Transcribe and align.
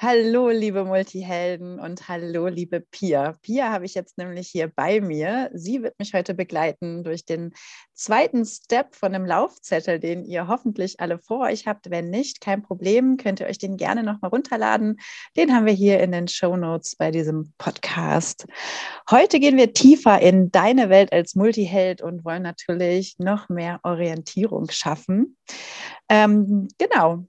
Hallo, 0.00 0.48
liebe 0.50 0.84
Multihelden 0.84 1.80
und 1.80 2.06
hallo, 2.06 2.46
liebe 2.46 2.80
Pia. 2.80 3.32
Pia 3.42 3.72
habe 3.72 3.84
ich 3.84 3.94
jetzt 3.94 4.16
nämlich 4.16 4.46
hier 4.46 4.68
bei 4.68 5.00
mir. 5.00 5.50
Sie 5.54 5.82
wird 5.82 5.98
mich 5.98 6.14
heute 6.14 6.34
begleiten 6.34 7.02
durch 7.02 7.24
den 7.24 7.52
zweiten 7.94 8.44
Step 8.44 8.94
von 8.94 9.12
dem 9.12 9.26
Laufzettel, 9.26 9.98
den 9.98 10.24
ihr 10.24 10.46
hoffentlich 10.46 11.00
alle 11.00 11.18
vor 11.18 11.40
euch 11.40 11.66
habt. 11.66 11.90
Wenn 11.90 12.10
nicht, 12.10 12.40
kein 12.40 12.62
Problem, 12.62 13.16
könnt 13.16 13.40
ihr 13.40 13.48
euch 13.48 13.58
den 13.58 13.76
gerne 13.76 14.04
nochmal 14.04 14.30
runterladen. 14.30 15.00
Den 15.36 15.52
haben 15.52 15.66
wir 15.66 15.72
hier 15.72 15.98
in 15.98 16.12
den 16.12 16.28
Show 16.28 16.56
Notes 16.56 16.94
bei 16.94 17.10
diesem 17.10 17.52
Podcast. 17.58 18.46
Heute 19.10 19.40
gehen 19.40 19.56
wir 19.56 19.72
tiefer 19.72 20.20
in 20.20 20.52
deine 20.52 20.90
Welt 20.90 21.12
als 21.12 21.34
Multiheld 21.34 22.02
und 22.02 22.24
wollen 22.24 22.44
natürlich 22.44 23.16
noch 23.18 23.48
mehr 23.48 23.80
Orientierung 23.82 24.70
schaffen. 24.70 25.36
Ähm, 26.08 26.68
genau, 26.78 27.24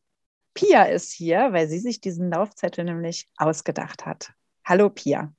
Pia 0.54 0.84
ist 0.84 1.12
hier, 1.12 1.50
weil 1.52 1.68
sie 1.68 1.80
sich 1.80 2.02
diesen 2.02 2.30
Laufzettel 2.30 2.86
nämlich 2.86 3.28
ausgedacht 3.38 4.06
hat. 4.06 4.32
Hallo 4.66 4.90
Pia. 4.90 5.34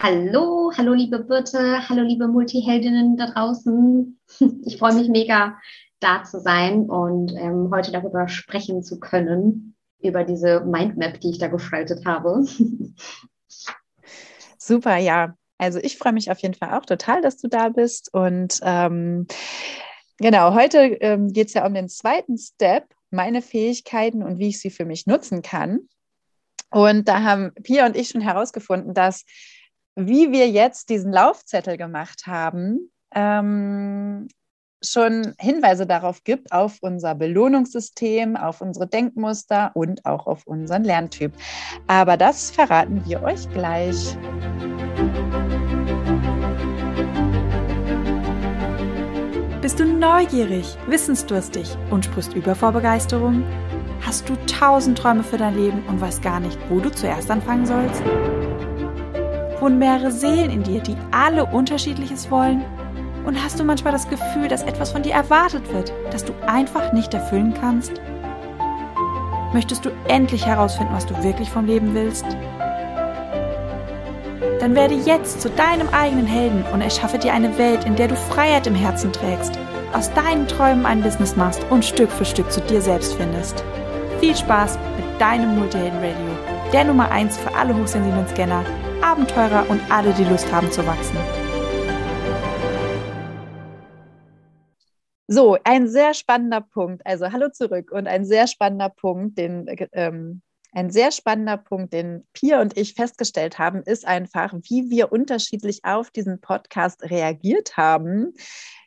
Hallo, 0.00 0.72
hallo 0.76 0.92
liebe 0.92 1.20
Birte, 1.20 1.88
hallo 1.88 2.02
liebe 2.02 2.26
Multiheldinnen 2.26 3.16
da 3.16 3.26
draußen. 3.26 4.18
Ich 4.64 4.78
freue 4.78 4.94
mich 4.94 5.08
mega, 5.08 5.56
da 6.00 6.24
zu 6.24 6.40
sein 6.40 6.90
und 6.90 7.32
ähm, 7.36 7.70
heute 7.72 7.92
darüber 7.92 8.28
sprechen 8.28 8.82
zu 8.82 8.98
können, 8.98 9.76
über 10.00 10.24
diese 10.24 10.60
Mindmap, 10.60 11.20
die 11.20 11.30
ich 11.30 11.38
da 11.38 11.46
gestaltet 11.46 12.04
habe. 12.04 12.44
Super, 14.58 14.96
ja. 14.96 15.36
Also 15.58 15.78
ich 15.78 15.96
freue 15.96 16.12
mich 16.12 16.30
auf 16.30 16.40
jeden 16.40 16.54
Fall 16.54 16.76
auch 16.76 16.84
total, 16.84 17.22
dass 17.22 17.36
du 17.36 17.48
da 17.48 17.68
bist. 17.68 18.12
Und 18.12 18.58
ähm, 18.62 19.26
genau, 20.18 20.54
heute 20.54 20.78
ähm, 20.78 21.32
geht 21.32 21.48
es 21.48 21.54
ja 21.54 21.66
um 21.66 21.74
den 21.74 21.88
zweiten 21.88 22.36
Step 22.36 22.88
meine 23.14 23.40
Fähigkeiten 23.40 24.22
und 24.22 24.38
wie 24.38 24.48
ich 24.48 24.60
sie 24.60 24.70
für 24.70 24.84
mich 24.84 25.06
nutzen 25.06 25.42
kann. 25.42 25.88
Und 26.70 27.08
da 27.08 27.22
haben 27.22 27.52
Pia 27.62 27.86
und 27.86 27.96
ich 27.96 28.08
schon 28.10 28.20
herausgefunden, 28.20 28.94
dass 28.94 29.24
wie 29.96 30.32
wir 30.32 30.48
jetzt 30.48 30.88
diesen 30.88 31.12
Laufzettel 31.12 31.76
gemacht 31.76 32.26
haben, 32.26 32.90
ähm, 33.14 34.28
schon 34.82 35.34
Hinweise 35.38 35.86
darauf 35.86 36.24
gibt, 36.24 36.52
auf 36.52 36.78
unser 36.80 37.14
Belohnungssystem, 37.14 38.36
auf 38.36 38.60
unsere 38.60 38.86
Denkmuster 38.86 39.70
und 39.74 40.04
auch 40.04 40.26
auf 40.26 40.46
unseren 40.46 40.84
Lerntyp. 40.84 41.32
Aber 41.86 42.16
das 42.16 42.50
verraten 42.50 43.02
wir 43.06 43.22
euch 43.22 43.48
gleich. 43.50 44.16
Bist 49.74 49.88
du 49.88 49.92
neugierig, 49.92 50.78
wissensdurstig 50.86 51.76
und 51.90 52.04
sprichst 52.04 52.32
über 52.34 52.54
vor 52.54 52.70
Begeisterung? 52.70 53.42
Hast 54.06 54.28
du 54.28 54.36
tausend 54.46 54.96
Träume 54.96 55.24
für 55.24 55.36
dein 55.36 55.56
Leben 55.56 55.82
und 55.88 56.00
weißt 56.00 56.22
gar 56.22 56.38
nicht, 56.38 56.56
wo 56.68 56.78
du 56.78 56.92
zuerst 56.92 57.28
anfangen 57.28 57.66
sollst? 57.66 58.00
Wohnen 59.58 59.80
mehrere 59.80 60.12
Seelen 60.12 60.50
in 60.50 60.62
dir, 60.62 60.80
die 60.80 60.96
alle 61.10 61.44
unterschiedliches 61.44 62.30
wollen? 62.30 62.62
Und 63.26 63.42
hast 63.42 63.58
du 63.58 63.64
manchmal 63.64 63.92
das 63.92 64.08
Gefühl, 64.08 64.46
dass 64.46 64.62
etwas 64.62 64.92
von 64.92 65.02
dir 65.02 65.14
erwartet 65.14 65.64
wird, 65.72 65.92
das 66.12 66.24
du 66.24 66.32
einfach 66.46 66.92
nicht 66.92 67.12
erfüllen 67.12 67.52
kannst? 67.60 68.00
Möchtest 69.52 69.84
du 69.84 69.90
endlich 70.06 70.46
herausfinden, 70.46 70.94
was 70.94 71.06
du 71.06 71.20
wirklich 71.24 71.50
vom 71.50 71.66
Leben 71.66 71.94
willst? 71.94 72.26
Dann 74.64 74.76
werde 74.76 74.94
jetzt 74.94 75.42
zu 75.42 75.50
deinem 75.50 75.90
eigenen 75.90 76.24
Helden 76.24 76.64
und 76.72 76.80
erschaffe 76.80 77.18
dir 77.18 77.34
eine 77.34 77.58
Welt, 77.58 77.84
in 77.84 77.96
der 77.96 78.08
du 78.08 78.16
Freiheit 78.16 78.66
im 78.66 78.74
Herzen 78.74 79.12
trägst, 79.12 79.58
aus 79.92 80.10
deinen 80.14 80.48
Träumen 80.48 80.86
ein 80.86 81.02
Business 81.02 81.36
machst 81.36 81.62
und 81.68 81.84
Stück 81.84 82.10
für 82.10 82.24
Stück 82.24 82.50
zu 82.50 82.62
dir 82.62 82.80
selbst 82.80 83.12
findest. 83.12 83.62
Viel 84.20 84.34
Spaß 84.34 84.78
mit 84.96 85.20
deinem 85.20 85.58
Multihelden 85.58 85.98
Radio, 85.98 86.70
der 86.72 86.84
Nummer 86.84 87.10
1 87.10 87.36
für 87.36 87.54
alle 87.54 87.76
hochsensiblen 87.76 88.26
Scanner, 88.26 88.64
Abenteurer 89.02 89.68
und 89.68 89.82
alle, 89.90 90.14
die 90.14 90.24
Lust 90.24 90.50
haben 90.50 90.72
zu 90.72 90.86
wachsen. 90.86 91.18
So, 95.26 95.58
ein 95.64 95.88
sehr 95.88 96.14
spannender 96.14 96.62
Punkt. 96.62 97.06
Also 97.06 97.30
hallo 97.30 97.50
zurück 97.50 97.90
und 97.92 98.06
ein 98.06 98.24
sehr 98.24 98.46
spannender 98.46 98.88
Punkt, 98.88 99.36
den 99.36 99.66
ähm, 99.92 100.40
ein 100.74 100.90
sehr 100.90 101.12
spannender 101.12 101.56
Punkt, 101.56 101.92
den 101.92 102.26
Pia 102.32 102.60
und 102.60 102.76
ich 102.76 102.94
festgestellt 102.94 103.58
haben, 103.58 103.82
ist 103.82 104.06
einfach, 104.06 104.52
wie 104.54 104.90
wir 104.90 105.12
unterschiedlich 105.12 105.84
auf 105.84 106.10
diesen 106.10 106.40
Podcast 106.40 107.02
reagiert 107.04 107.76
haben 107.76 108.34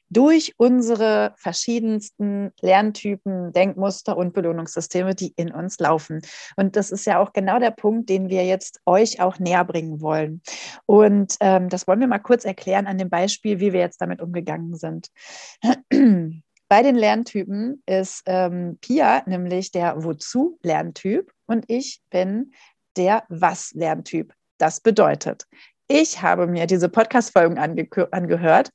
durch 0.09 0.53
unsere 0.57 1.33
verschiedensten 1.37 2.51
Lerntypen, 2.61 3.51
Denkmuster 3.51 4.17
und 4.17 4.33
Belohnungssysteme, 4.33 5.15
die 5.15 5.33
in 5.35 5.51
uns 5.51 5.79
laufen. 5.79 6.21
Und 6.55 6.75
das 6.75 6.91
ist 6.91 7.05
ja 7.05 7.19
auch 7.19 7.33
genau 7.33 7.59
der 7.59 7.71
Punkt, 7.71 8.09
den 8.09 8.29
wir 8.29 8.45
jetzt 8.45 8.79
euch 8.85 9.21
auch 9.21 9.39
näher 9.39 9.65
bringen 9.65 10.01
wollen. 10.01 10.41
Und 10.85 11.35
ähm, 11.41 11.69
das 11.69 11.87
wollen 11.87 11.99
wir 11.99 12.07
mal 12.07 12.19
kurz 12.19 12.45
erklären 12.45 12.87
an 12.87 12.97
dem 12.97 13.09
Beispiel, 13.09 13.59
wie 13.59 13.73
wir 13.73 13.81
jetzt 13.81 14.01
damit 14.01 14.21
umgegangen 14.21 14.75
sind. 14.75 15.09
Bei 16.69 16.83
den 16.83 16.95
Lerntypen 16.95 17.81
ist 17.85 18.23
ähm, 18.25 18.77
Pia 18.81 19.23
nämlich 19.25 19.71
der 19.71 20.03
Wozu-Lerntyp 20.03 21.31
und 21.45 21.63
ich 21.67 22.01
bin 22.09 22.51
der 22.97 23.23
Was-Lerntyp. 23.29 24.33
Das 24.57 24.81
bedeutet, 24.81 25.45
ich 25.87 26.21
habe 26.21 26.47
mir 26.47 26.67
diese 26.67 26.89
Podcast-Folgen 26.89 27.57
ange 27.57 27.87
angehört 28.11 28.71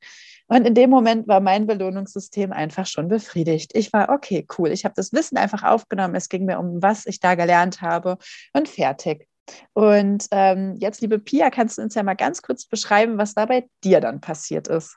und 0.47 0.67
in 0.67 0.75
dem 0.75 0.89
Moment 0.89 1.29
war 1.29 1.41
mein 1.41 1.67
Belohnungssystem 1.67 2.53
einfach 2.53 2.87
schon 2.87 3.09
befriedigt. 3.09 3.73
Ich 3.75 3.93
war, 3.93 4.09
okay, 4.09 4.47
cool, 4.57 4.71
ich 4.71 4.85
habe 4.85 4.95
das 4.97 5.13
Wissen 5.13 5.37
einfach 5.37 5.63
aufgenommen. 5.63 6.15
Es 6.15 6.31
ging 6.31 6.47
mir 6.47 6.59
um, 6.59 6.83
was 6.83 7.05
ich 7.05 7.21
da 7.21 7.35
gelernt 7.35 7.83
habe 7.83 8.17
und 8.55 8.69
fertig. 8.69 9.29
Und 9.75 10.27
ähm, 10.31 10.77
jetzt, 10.79 11.01
liebe 11.01 11.19
Pia, 11.19 11.51
kannst 11.51 11.77
du 11.77 11.83
uns 11.83 11.95
ja 11.95 12.03
mal 12.03 12.15
ganz 12.15 12.43
kurz 12.43 12.65
beschreiben, 12.65 13.19
was 13.19 13.35
da 13.35 13.45
bei 13.47 13.69
dir 13.85 14.01
dann 14.01 14.21
passiert 14.21 14.69
ist? 14.69 14.97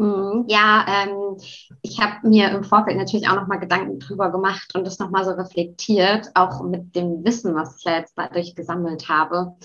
Mhm, 0.00 0.46
ja, 0.48 0.86
ähm, 0.88 1.36
ich 1.82 2.00
habe 2.00 2.26
mir 2.26 2.50
im 2.52 2.64
Vorfeld 2.64 2.96
natürlich 2.96 3.28
auch 3.28 3.34
nochmal 3.34 3.60
Gedanken 3.60 3.98
drüber 3.98 4.32
gemacht 4.32 4.74
und 4.74 4.86
das 4.86 4.98
nochmal 4.98 5.26
so 5.26 5.32
reflektiert, 5.32 6.30
auch 6.34 6.62
mit 6.62 6.96
dem 6.96 7.22
Wissen, 7.22 7.54
was 7.54 7.76
ich 7.76 7.84
ja 7.84 7.98
jetzt 7.98 8.14
dadurch 8.16 8.54
gesammelt 8.54 9.10
habe. 9.10 9.56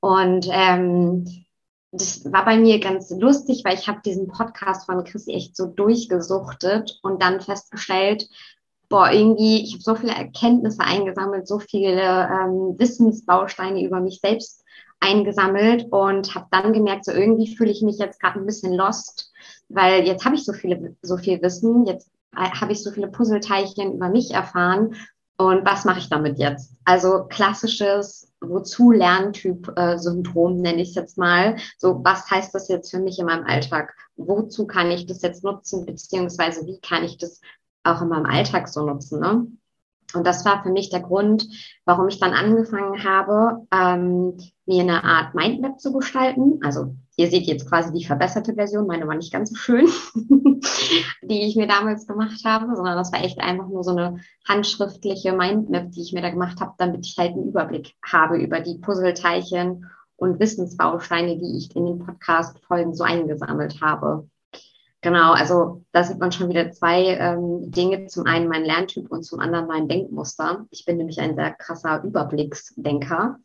Und 0.00 0.48
ähm, 0.50 1.26
das 1.90 2.24
war 2.32 2.46
bei 2.46 2.56
mir 2.56 2.80
ganz 2.80 3.10
lustig, 3.10 3.64
weil 3.66 3.74
ich 3.74 3.86
habe 3.86 4.00
diesen 4.02 4.28
Podcast 4.28 4.86
von 4.86 5.04
Chrissy 5.04 5.32
echt 5.32 5.56
so 5.58 5.66
durchgesuchtet 5.66 6.98
und 7.02 7.22
dann 7.22 7.42
festgestellt, 7.42 8.30
boah, 8.88 9.10
irgendwie, 9.10 9.62
ich 9.62 9.74
habe 9.74 9.82
so 9.82 9.94
viele 9.94 10.14
Erkenntnisse 10.14 10.80
eingesammelt, 10.80 11.46
so 11.46 11.58
viele 11.58 12.00
ähm, 12.00 12.78
Wissensbausteine 12.78 13.84
über 13.84 14.00
mich 14.00 14.20
selbst 14.22 14.64
eingesammelt 15.00 15.92
und 15.92 16.34
habe 16.34 16.46
dann 16.50 16.72
gemerkt, 16.72 17.04
so 17.04 17.12
irgendwie 17.12 17.54
fühle 17.54 17.70
ich 17.70 17.82
mich 17.82 17.98
jetzt 17.98 18.20
gerade 18.22 18.40
ein 18.40 18.46
bisschen 18.46 18.72
lost 18.72 19.31
weil 19.74 20.06
jetzt 20.06 20.24
habe 20.24 20.34
ich 20.34 20.44
so 20.44 20.52
viele, 20.52 20.96
so 21.02 21.16
viel 21.16 21.40
Wissen, 21.42 21.86
jetzt 21.86 22.10
äh, 22.36 22.50
habe 22.50 22.72
ich 22.72 22.82
so 22.82 22.90
viele 22.90 23.08
Puzzleteilchen 23.08 23.94
über 23.94 24.08
mich 24.08 24.32
erfahren 24.32 24.94
und 25.36 25.64
was 25.64 25.84
mache 25.84 25.98
ich 25.98 26.08
damit 26.08 26.38
jetzt? 26.38 26.74
Also 26.84 27.24
klassisches 27.28 28.32
wozu 28.40 28.90
Lerntyp-Syndrom 28.90 30.58
äh, 30.58 30.60
nenne 30.60 30.82
ich 30.82 30.90
es 30.90 30.94
jetzt 30.94 31.18
mal. 31.18 31.56
So, 31.78 32.00
was 32.04 32.30
heißt 32.30 32.54
das 32.54 32.68
jetzt 32.68 32.90
für 32.90 33.00
mich 33.00 33.18
in 33.18 33.26
meinem 33.26 33.44
Alltag? 33.44 33.94
Wozu 34.16 34.66
kann 34.66 34.90
ich 34.90 35.06
das 35.06 35.22
jetzt 35.22 35.44
nutzen, 35.44 35.86
beziehungsweise 35.86 36.66
wie 36.66 36.80
kann 36.80 37.04
ich 37.04 37.18
das 37.18 37.40
auch 37.84 38.02
in 38.02 38.08
meinem 38.08 38.26
Alltag 38.26 38.68
so 38.68 38.84
nutzen? 38.84 39.20
Ne? 39.20 39.46
Und 40.14 40.26
das 40.26 40.44
war 40.44 40.62
für 40.62 40.70
mich 40.70 40.90
der 40.90 41.00
Grund, 41.00 41.46
warum 41.84 42.08
ich 42.08 42.20
dann 42.20 42.32
angefangen 42.32 43.04
habe, 43.04 43.66
ähm, 43.72 44.36
mir 44.66 44.82
eine 44.82 45.04
Art 45.04 45.34
Mindmap 45.34 45.80
zu 45.80 45.92
gestalten. 45.92 46.60
Also 46.62 46.94
ihr 47.16 47.28
seht 47.28 47.46
jetzt 47.46 47.68
quasi 47.68 47.92
die 47.92 48.04
verbesserte 48.04 48.54
Version, 48.54 48.86
meine 48.86 49.06
war 49.06 49.14
nicht 49.14 49.32
ganz 49.32 49.50
so 49.50 49.56
schön, 49.56 49.86
die 51.22 51.42
ich 51.42 51.56
mir 51.56 51.66
damals 51.66 52.06
gemacht 52.06 52.44
habe, 52.44 52.74
sondern 52.74 52.96
das 52.96 53.12
war 53.12 53.22
echt 53.22 53.40
einfach 53.40 53.68
nur 53.68 53.84
so 53.84 53.90
eine 53.90 54.18
handschriftliche 54.48 55.32
Mindmap, 55.32 55.90
die 55.92 56.02
ich 56.02 56.12
mir 56.12 56.22
da 56.22 56.30
gemacht 56.30 56.60
habe, 56.60 56.74
damit 56.78 57.06
ich 57.06 57.16
halt 57.18 57.32
einen 57.32 57.48
Überblick 57.48 57.94
habe 58.04 58.38
über 58.38 58.60
die 58.60 58.78
Puzzleteilchen 58.78 59.86
und 60.16 60.38
Wissensbausteine, 60.38 61.36
die 61.36 61.58
ich 61.58 61.74
in 61.74 61.84
den 61.84 61.98
Podcast-Folgen 61.98 62.94
so 62.94 63.04
eingesammelt 63.04 63.80
habe. 63.80 64.28
Genau, 65.02 65.32
also 65.32 65.82
da 65.90 66.04
sieht 66.04 66.20
man 66.20 66.30
schon 66.30 66.48
wieder 66.48 66.70
zwei 66.70 67.16
ähm, 67.16 67.72
Dinge. 67.72 68.06
Zum 68.06 68.24
einen 68.24 68.48
mein 68.48 68.64
Lerntyp 68.64 69.10
und 69.10 69.24
zum 69.24 69.40
anderen 69.40 69.66
mein 69.66 69.88
Denkmuster. 69.88 70.64
Ich 70.70 70.84
bin 70.84 70.96
nämlich 70.96 71.20
ein 71.20 71.34
sehr 71.34 71.50
krasser 71.52 72.04
Überblicksdenker. 72.04 73.38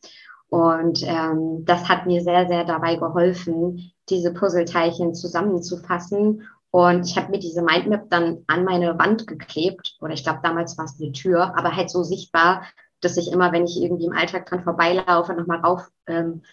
Und 0.49 1.03
ähm, 1.03 1.65
das 1.65 1.89
hat 1.89 2.05
mir 2.05 2.21
sehr, 2.21 2.47
sehr 2.47 2.63
dabei 2.63 2.95
geholfen, 2.95 3.91
diese 4.07 4.33
Puzzleteilchen 4.33 5.15
zusammenzufassen. 5.15 6.47
Und 6.69 7.07
ich 7.07 7.17
habe 7.17 7.31
mir 7.31 7.39
diese 7.39 7.63
Mindmap 7.63 8.09
dann 8.11 8.43
an 8.45 8.63
meine 8.63 8.99
Wand 8.99 9.25
geklebt. 9.25 9.97
Oder 9.99 10.13
ich 10.13 10.23
glaube, 10.23 10.41
damals 10.43 10.77
war 10.77 10.85
es 10.85 11.01
eine 11.01 11.11
Tür, 11.11 11.57
aber 11.57 11.75
halt 11.75 11.89
so 11.89 12.03
sichtbar, 12.03 12.65
dass 13.01 13.17
ich 13.17 13.31
immer, 13.31 13.51
wenn 13.51 13.65
ich 13.65 13.81
irgendwie 13.81 14.05
im 14.05 14.13
Alltag 14.13 14.45
dran 14.45 14.63
vorbeilaufe, 14.63 15.33
nochmal 15.33 15.61
rauf 15.61 15.89
ähm, 16.05 16.43
äh, 16.43 16.47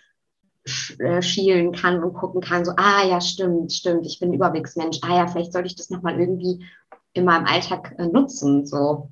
schielen 0.66 1.72
kann 1.72 2.02
und 2.02 2.14
gucken 2.14 2.40
kann, 2.40 2.64
so, 2.64 2.72
ah 2.76 3.04
ja, 3.06 3.20
stimmt, 3.20 3.72
stimmt, 3.72 4.06
ich 4.06 4.18
bin 4.18 4.32
Überblicksmensch, 4.32 4.98
ah 5.02 5.16
ja, 5.16 5.26
vielleicht 5.26 5.52
sollte 5.52 5.66
ich 5.66 5.76
das 5.76 5.90
nochmal 5.90 6.18
irgendwie 6.18 6.64
in 7.12 7.24
meinem 7.24 7.46
Alltag 7.46 7.94
äh, 7.98 8.06
nutzen, 8.06 8.66
so. 8.66 9.10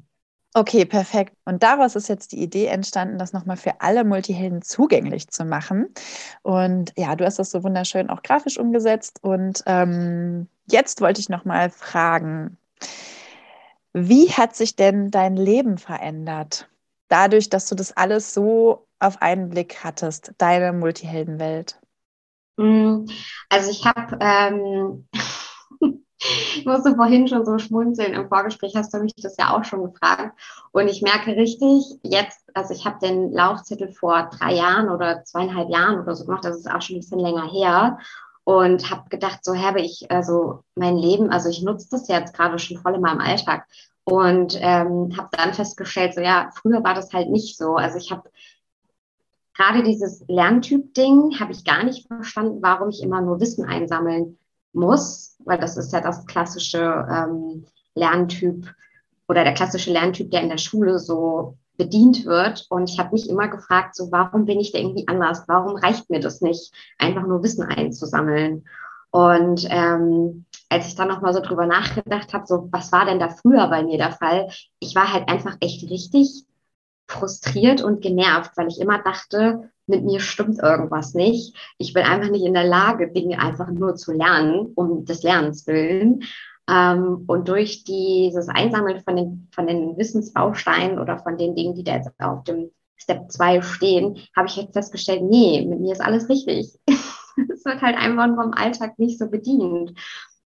Okay, 0.55 0.85
perfekt. 0.85 1.35
Und 1.47 1.63
daraus 1.63 1.97
ist 1.97 2.09
jetzt 2.09 2.33
die 2.33 2.43
Idee 2.43 2.67
entstanden, 2.67 3.17
das 3.17 3.33
nochmal 3.33 3.57
für 3.57 3.81
alle 3.81 4.05
Multihelden 4.05 4.61
zugänglich 4.61 5.29
zu 5.29 5.47
machen. 5.47 5.89
Und 6.43 6.93
ja, 6.97 7.17
du 7.17 7.25
hast 7.25 7.39
das 7.39 7.51
so 7.51 7.63
wunderschön 7.63 8.11
auch 8.11 8.23
grafisch 8.23 8.59
umgesetzt. 8.59 9.21
Und 9.23 9.63
ähm, 9.65 10.49
jetzt 10.67 11.01
wollte 11.01 11.21
ich 11.21 11.31
nochmal 11.31 11.71
fragen, 11.71 12.59
wie 13.95 14.31
hat 14.31 14.55
sich 14.55 14.77
denn 14.77 15.11
dein 15.11 15.37
Leben 15.37 15.79
verändert? 15.79 16.69
Dadurch, 17.09 17.49
dass 17.49 17.69
du 17.69 17.75
das 17.75 17.97
alles 17.97 18.35
so 18.35 18.87
auf 19.03 19.21
einen 19.21 19.49
Blick 19.49 19.85
hattest, 19.85 20.33
deine 20.39 20.73
Multiheldenwelt. 20.73 21.79
Mm, 22.57 23.07
also 23.49 23.71
ich 23.71 23.85
habe 23.85 24.19
ähm, 24.21 25.09
ich 26.23 26.65
musste 26.65 26.95
vorhin 26.95 27.29
schon 27.29 27.45
so 27.45 27.59
schmunzeln. 27.59 28.15
Im 28.15 28.29
Vorgespräch 28.29 28.75
hast 28.77 28.95
du 28.95 28.99
mich 28.99 29.13
das 29.17 29.37
ja 29.39 29.57
auch 29.57 29.65
schon 29.65 29.85
gefragt. 29.85 30.39
Und 30.73 30.89
ich 30.89 31.03
merke 31.03 31.37
richtig, 31.37 31.85
jetzt, 32.03 32.49
also 32.55 32.73
ich 32.75 32.85
habe 32.85 32.99
den 33.01 33.33
Laufzettel 33.33 33.93
vor 33.93 34.31
drei 34.31 34.55
Jahren 34.55 34.89
oder 34.89 35.25
zweieinhalb 35.25 35.71
Jahren 35.71 36.01
oder 36.01 36.15
so 36.15 36.25
gemacht, 36.25 36.45
das 36.45 36.57
ist 36.57 36.71
auch 36.71 36.81
schon 36.81 36.97
ein 36.97 37.01
bisschen 37.01 37.19
länger 37.19 37.51
her. 37.51 37.99
Und 38.45 38.91
habe 38.91 39.09
gedacht, 39.09 39.45
so 39.45 39.57
habe 39.57 39.81
ich 39.81 40.11
also 40.11 40.65
mein 40.75 40.97
Leben, 40.97 41.31
also 41.31 41.49
ich 41.49 41.63
nutze 41.63 41.89
das 41.91 42.09
jetzt 42.09 42.35
gerade 42.35 42.59
schon 42.59 42.79
voll 42.79 42.95
in 42.95 43.01
meinem 43.01 43.21
Alltag. 43.21 43.67
Und 44.05 44.59
ähm, 44.61 45.17
habe 45.17 45.29
dann 45.33 45.55
festgestellt, 45.55 46.15
so 46.15 46.21
ja, 46.21 46.51
früher 46.55 46.83
war 46.83 46.95
das 46.95 47.13
halt 47.13 47.31
nicht 47.31 47.57
so. 47.57 47.77
Also 47.77 47.99
ich 47.99 48.11
habe 48.11 48.29
gerade 49.55 49.83
dieses 49.83 50.25
Lerntyp-Ding, 50.29 51.39
habe 51.41 51.53
ich 51.53 51.65
gar 51.65 51.85
nicht 51.85 52.07
verstanden, 52.07 52.59
warum 52.63 52.91
ich 52.91 53.03
immer 53.03 53.21
nur 53.21 53.41
Wissen 53.41 53.65
einsammeln 53.65 54.39
muss, 54.73 55.37
weil 55.45 55.59
das 55.59 55.77
ist 55.77 55.93
ja 55.93 56.01
das 56.01 56.27
klassische 56.27 57.07
ähm, 57.11 57.65
Lerntyp 57.95 58.73
oder 59.29 59.45
der 59.45 59.55
klassische 59.55 59.93
Lerntyp, 59.93 60.31
der 60.31 60.43
in 60.43 60.49
der 60.49 60.59
Schule 60.59 60.99
so 60.99 61.57
bedient 61.77 62.25
wird. 62.25 62.67
Und 62.71 62.89
ich 62.89 62.99
habe 62.99 63.13
mich 63.13 63.29
immer 63.29 63.49
gefragt, 63.49 63.95
so 63.95 64.11
warum 64.11 64.45
bin 64.45 64.61
ich 64.61 64.73
da 64.73 64.79
irgendwie 64.79 65.09
anders? 65.09 65.45
Warum 65.47 65.77
reicht 65.77 66.11
mir 66.11 66.21
das 66.21 66.41
nicht, 66.41 66.73
einfach 66.99 67.27
nur 67.27 67.43
Wissen 67.43 67.65
einzusammeln? 67.65 68.65
Und 69.11 69.67
ähm, 69.69 70.47
als 70.71 70.89
ich 70.89 70.95
dann 70.95 71.09
nochmal 71.09 71.35
so 71.35 71.41
drüber 71.41 71.67
nachgedacht 71.67 72.33
habe, 72.33 72.47
so 72.47 72.69
was 72.71 72.93
war 72.93 73.05
denn 73.05 73.19
da 73.19 73.29
früher 73.29 73.69
bei 73.69 73.83
mir 73.83 73.99
der 73.99 74.13
Fall? 74.13 74.49
Ich 74.81 74.95
war 74.95 75.13
halt 75.13 75.29
einfach 75.29 75.57
echt 75.61 75.89
richtig 75.91 76.47
frustriert 77.13 77.83
und 77.83 78.01
genervt, 78.01 78.53
weil 78.57 78.69
ich 78.69 78.81
immer 78.81 79.03
dachte, 79.03 79.71
mit 79.87 80.05
mir 80.05 80.21
stimmt 80.21 80.59
irgendwas 80.59 81.15
nicht. 81.15 81.57
Ich 81.79 81.93
bin 81.93 82.05
einfach 82.05 82.31
nicht 82.31 82.45
in 82.45 82.55
der 82.55 82.65
Lage, 82.65 83.13
Dinge 83.13 83.39
einfach 83.41 83.69
nur 83.69 83.97
zu 83.97 84.13
lernen, 84.13 84.73
um 84.75 85.05
des 85.05 85.23
Lernens 85.23 85.67
willen. 85.67 86.25
Ähm, 86.69 87.25
und 87.27 87.49
durch 87.49 87.85
dieses 87.85 88.49
Einsammeln 88.49 89.03
von 89.03 89.17
den, 89.17 89.49
von 89.53 89.67
den 89.67 89.97
Wissensbausteinen 89.97 90.99
oder 90.99 91.19
von 91.19 91.37
den 91.37 91.55
Dingen, 91.55 91.75
die 91.75 91.85
da 91.85 91.97
jetzt 91.97 92.11
auf 92.19 92.45
dem 92.45 92.71
Step 92.97 93.31
2 93.31 93.63
stehen, 93.63 94.19
habe 94.37 94.47
ich 94.47 94.57
jetzt 94.57 94.75
festgestellt, 94.75 95.23
nee, 95.23 95.67
mit 95.67 95.81
mir 95.81 95.93
ist 95.93 96.03
alles 96.03 96.29
richtig. 96.29 96.79
Es 97.51 97.65
wird 97.65 97.81
halt 97.81 97.97
einfach 97.97 98.27
nur 98.27 98.45
im 98.45 98.53
Alltag 98.53 98.99
nicht 98.99 99.19
so 99.19 99.31
bedient 99.31 99.95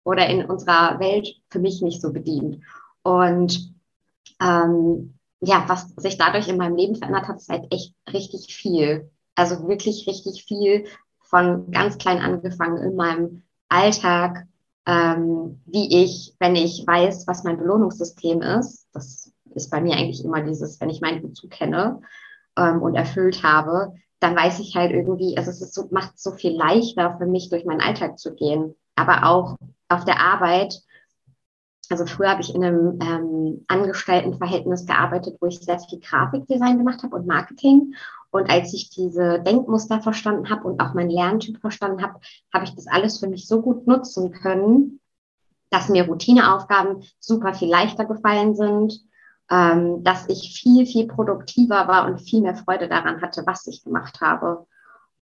oder 0.04 0.28
in 0.28 0.46
unserer 0.46 1.00
Welt 1.00 1.36
für 1.50 1.58
mich 1.58 1.82
nicht 1.82 2.00
so 2.00 2.14
bedient. 2.14 2.60
Und 3.02 3.74
ähm, 4.40 5.18
ja, 5.46 5.66
was 5.68 5.90
sich 5.98 6.18
dadurch 6.18 6.48
in 6.48 6.58
meinem 6.58 6.76
Leben 6.76 6.96
verändert 6.96 7.28
hat, 7.28 7.38
ist 7.38 7.50
halt 7.50 7.72
echt 7.72 7.94
richtig 8.12 8.56
viel. 8.56 9.10
Also 9.36 9.68
wirklich 9.68 10.08
richtig 10.08 10.46
viel 10.46 10.86
von 11.22 11.72
ganz 11.72 11.98
klein 11.98 12.20
angefangen 12.20 12.78
in 12.78 12.96
meinem 12.96 13.44
Alltag, 13.70 14.48
ähm, 14.86 15.62
wie 15.66 16.04
ich, 16.04 16.36
wenn 16.40 16.56
ich 16.56 16.86
weiß, 16.86 17.28
was 17.28 17.44
mein 17.44 17.58
Belohnungssystem 17.58 18.42
ist, 18.42 18.88
das 18.94 19.32
ist 19.56 19.72
bei 19.72 19.82
mir 19.82 19.96
eigentlich 19.96 20.24
immer 20.24 20.42
dieses, 20.42 20.80
wenn 20.80 20.90
ich 20.90 21.02
meinen 21.02 21.22
Bezug 21.22 21.50
kenne 21.50 22.02
ähm, 22.58 22.82
und 22.82 22.96
erfüllt 22.96 23.44
habe, 23.44 23.94
dann 24.20 24.36
weiß 24.36 24.60
ich 24.60 24.76
halt 24.76 24.92
irgendwie, 24.92 25.38
also 25.38 25.50
es 25.50 25.62
ist 25.62 25.74
so, 25.74 25.88
macht 25.92 26.20
so 26.20 26.32
viel 26.32 26.56
leichter 26.56 27.18
für 27.18 27.26
mich, 27.26 27.50
durch 27.50 27.66
meinen 27.66 27.82
Alltag 27.82 28.20
zu 28.20 28.34
gehen. 28.34 28.76
Aber 28.96 29.28
auch 29.28 29.58
auf 29.90 30.06
der 30.06 30.20
Arbeit, 30.20 30.82
also 31.92 32.06
früher 32.06 32.32
habe 32.32 32.42
ich 32.42 32.54
in 32.54 32.64
einem 32.64 33.00
ähm, 33.02 33.66
Angestelltenverhältnis 33.68 34.86
gearbeitet, 34.86 35.38
wo 35.40 35.48
ich 35.48 35.60
sehr 35.60 35.80
viel 35.80 36.00
Grafikdesign 36.00 36.78
gemacht 36.78 37.04
habe 37.04 37.16
und 37.16 37.28
Marketing. 37.28 37.96
Und 38.32 38.50
als 38.50 38.74
ich 38.74 38.90
diese 38.90 39.40
Denkmuster 39.40 40.02
verstanden 40.02 40.50
habe 40.50 40.68
und 40.68 40.82
auch 40.82 40.94
meinen 40.94 41.10
Lerntyp 41.10 41.60
verstanden 41.62 42.02
habe, 42.02 42.20
habe 42.54 42.66
ich 42.66 42.76
das 42.76 42.88
alles 42.88 43.20
für 43.20 43.28
mich 43.28 43.48
so 43.48 43.62
gut 43.62 43.88
nutzen 43.88 44.32
können, 44.32 45.00
dass 45.70 45.90
mir 45.90 46.06
Routineaufgaben 46.06 47.04
super 47.20 47.54
viel 47.54 47.70
leichter 47.70 48.06
gefallen 48.06 48.56
sind, 48.56 49.00
ähm, 49.50 50.04
dass 50.04 50.28
ich 50.28 50.60
viel, 50.60 50.86
viel 50.86 51.08
produktiver 51.08 51.88
war 51.88 52.08
und 52.08 52.20
viel 52.20 52.42
mehr 52.42 52.56
Freude 52.56 52.90
daran 52.90 53.22
hatte, 53.22 53.44
was 53.46 53.68
ich 53.68 53.84
gemacht 53.84 54.20
habe. 54.22 54.66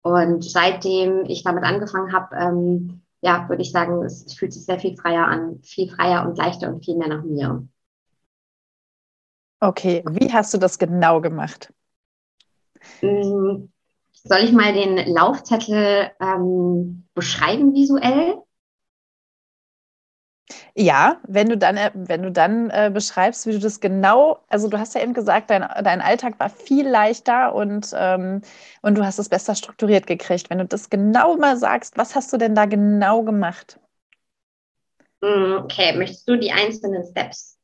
Und 0.02 0.44
seitdem 0.44 1.24
ich 1.26 1.44
damit 1.44 1.64
angefangen 1.64 2.12
habe, 2.12 2.34
ähm, 2.36 3.03
ja, 3.24 3.48
würde 3.48 3.62
ich 3.62 3.72
sagen, 3.72 4.04
es 4.04 4.34
fühlt 4.34 4.52
sich 4.52 4.66
sehr 4.66 4.78
viel 4.78 4.96
freier 4.96 5.26
an, 5.26 5.58
viel 5.62 5.90
freier 5.90 6.28
und 6.28 6.36
leichter 6.36 6.68
und 6.68 6.84
viel 6.84 6.96
mehr 6.96 7.08
nach 7.08 7.24
mir. 7.24 7.66
Okay, 9.60 10.04
wie 10.10 10.30
hast 10.30 10.52
du 10.52 10.58
das 10.58 10.78
genau 10.78 11.22
gemacht? 11.22 11.72
Mm, 13.00 13.70
soll 14.12 14.38
ich 14.40 14.52
mal 14.52 14.74
den 14.74 14.98
Laufzettel 15.14 16.10
ähm, 16.20 17.08
beschreiben 17.14 17.72
visuell? 17.72 18.42
Ja, 20.74 21.20
wenn 21.26 21.48
du 21.48 21.56
dann, 21.56 21.76
äh, 21.76 21.90
wenn 21.94 22.22
du 22.22 22.30
dann 22.30 22.70
äh, 22.70 22.90
beschreibst, 22.92 23.46
wie 23.46 23.52
du 23.52 23.58
das 23.58 23.80
genau, 23.80 24.40
also 24.48 24.68
du 24.68 24.78
hast 24.78 24.94
ja 24.94 25.02
eben 25.02 25.14
gesagt, 25.14 25.50
dein, 25.50 25.62
dein 25.82 26.00
Alltag 26.00 26.38
war 26.38 26.50
viel 26.50 26.86
leichter 26.88 27.54
und, 27.54 27.90
ähm, 27.96 28.42
und 28.82 28.96
du 28.96 29.04
hast 29.04 29.18
es 29.18 29.28
besser 29.28 29.54
strukturiert 29.54 30.06
gekriegt. 30.06 30.50
Wenn 30.50 30.58
du 30.58 30.66
das 30.66 30.90
genau 30.90 31.36
mal 31.36 31.56
sagst, 31.56 31.96
was 31.96 32.14
hast 32.14 32.32
du 32.32 32.36
denn 32.36 32.54
da 32.54 32.66
genau 32.66 33.22
gemacht? 33.22 33.78
Mm, 35.22 35.62
okay, 35.64 35.96
möchtest 35.96 36.28
du 36.28 36.36
die 36.36 36.52
einzelnen 36.52 37.04
Steps 37.06 37.54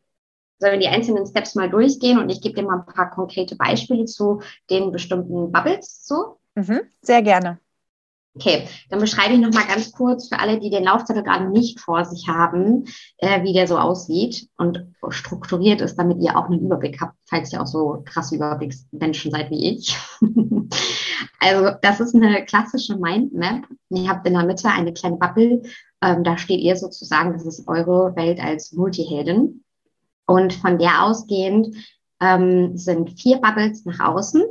sollen 0.60 0.74
wir 0.74 0.80
die 0.80 0.88
einzelnen 0.88 1.26
Steps 1.26 1.54
mal 1.54 1.70
durchgehen 1.70 2.18
und 2.18 2.28
ich 2.28 2.42
gebe 2.42 2.54
dir 2.54 2.62
mal 2.62 2.80
ein 2.80 2.94
paar 2.94 3.10
konkrete 3.10 3.56
Beispiele 3.56 4.04
zu 4.04 4.42
den 4.68 4.92
bestimmten 4.92 5.50
Bubbles 5.50 6.06
so? 6.06 6.38
Mhm, 6.54 6.82
sehr 7.00 7.22
gerne. 7.22 7.58
Okay, 8.36 8.68
dann 8.88 9.00
beschreibe 9.00 9.34
ich 9.34 9.40
nochmal 9.40 9.66
ganz 9.66 9.90
kurz 9.90 10.28
für 10.28 10.38
alle, 10.38 10.60
die 10.60 10.70
den 10.70 10.84
Laufzettel 10.84 11.24
gerade 11.24 11.50
nicht 11.50 11.80
vor 11.80 12.04
sich 12.04 12.28
haben, 12.28 12.84
äh, 13.18 13.42
wie 13.42 13.52
der 13.52 13.66
so 13.66 13.76
aussieht 13.76 14.48
und 14.56 14.86
strukturiert 15.08 15.80
ist, 15.80 15.96
damit 15.96 16.22
ihr 16.22 16.36
auch 16.38 16.44
einen 16.44 16.60
Überblick 16.60 17.00
habt, 17.00 17.16
falls 17.28 17.52
ihr 17.52 17.60
auch 17.60 17.66
so 17.66 18.02
krasse 18.04 18.36
Überblicksmenschen 18.36 19.32
seid 19.32 19.50
wie 19.50 19.70
ich. 19.70 19.98
also 21.40 21.76
das 21.82 21.98
ist 21.98 22.14
eine 22.14 22.44
klassische 22.44 22.96
Mindmap. 22.96 23.66
Ihr 23.88 24.08
habt 24.08 24.24
in 24.26 24.34
der 24.34 24.44
Mitte 24.44 24.68
eine 24.68 24.92
kleine 24.92 25.16
Bubble, 25.16 25.62
ähm, 26.00 26.22
da 26.22 26.38
steht 26.38 26.60
ihr 26.60 26.76
sozusagen, 26.76 27.32
das 27.32 27.44
ist 27.44 27.66
eure 27.66 28.14
Welt 28.14 28.40
als 28.40 28.72
Multiheldin. 28.72 29.64
Und 30.26 30.52
von 30.52 30.78
der 30.78 31.02
ausgehend 31.02 31.74
ähm, 32.20 32.76
sind 32.76 33.20
vier 33.20 33.38
Bubbles 33.38 33.84
nach 33.84 34.00
außen. 34.00 34.44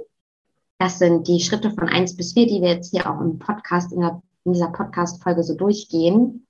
Das 0.79 0.97
sind 0.97 1.27
die 1.27 1.39
Schritte 1.39 1.71
von 1.71 1.87
eins 1.87 2.15
bis 2.15 2.33
vier, 2.33 2.47
die 2.47 2.61
wir 2.61 2.69
jetzt 2.69 2.91
hier 2.91 3.09
auch 3.09 3.21
im 3.21 3.37
Podcast, 3.37 3.93
in, 3.93 3.99
der, 3.99 4.21
in 4.45 4.53
dieser 4.53 4.69
Podcast-Folge 4.69 5.43
so 5.43 5.55
durchgehen. 5.55 6.47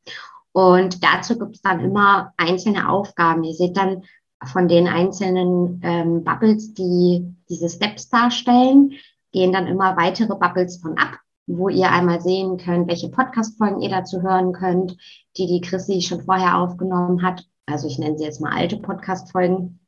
Und 0.53 1.03
dazu 1.03 1.37
gibt 1.37 1.55
es 1.55 1.61
dann 1.61 1.81
immer 1.81 2.33
einzelne 2.37 2.89
Aufgaben. 2.89 3.43
Ihr 3.43 3.53
seht 3.53 3.75
dann 3.75 4.03
von 4.45 4.67
den 4.67 4.87
einzelnen 4.87 5.81
ähm, 5.83 6.23
Bubbles, 6.23 6.73
die 6.73 7.35
diese 7.49 7.69
Steps 7.69 8.07
darstellen, 8.09 8.93
gehen 9.33 9.51
dann 9.51 9.67
immer 9.67 9.97
weitere 9.97 10.35
Bubbles 10.35 10.77
von 10.77 10.97
ab, 10.97 11.17
wo 11.45 11.67
ihr 11.67 11.91
einmal 11.91 12.21
sehen 12.21 12.57
könnt, 12.57 12.87
welche 12.87 13.09
Podcast-Folgen 13.09 13.81
ihr 13.81 13.89
dazu 13.89 14.21
hören 14.21 14.53
könnt, 14.53 14.95
die 15.35 15.47
die 15.47 15.61
Chrissy 15.61 16.01
schon 16.01 16.23
vorher 16.23 16.57
aufgenommen 16.59 17.21
hat 17.21 17.45
also 17.69 17.87
ich 17.87 17.99
nenne 17.99 18.17
sie 18.17 18.23
jetzt 18.23 18.41
mal 18.41 18.51
alte 18.51 18.77
Podcast-Folgen. 18.77 19.78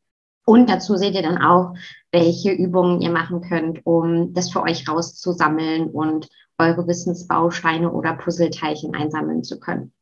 Und 0.51 0.70
dazu 0.70 0.98
seht 0.98 1.15
ihr 1.15 1.22
dann 1.22 1.41
auch, 1.41 1.75
welche 2.12 2.51
Übungen 2.51 3.00
ihr 3.00 3.10
machen 3.10 3.39
könnt, 3.39 3.86
um 3.86 4.34
das 4.34 4.51
für 4.51 4.62
euch 4.62 4.86
rauszusammeln 4.86 5.89
und 5.89 6.27
eure 6.58 6.86
Wissensbausteine 6.88 7.89
oder 7.89 8.17
Puzzleteilchen 8.17 8.93
einsammeln 8.93 9.46
zu 9.46 9.62
können. 9.62 9.93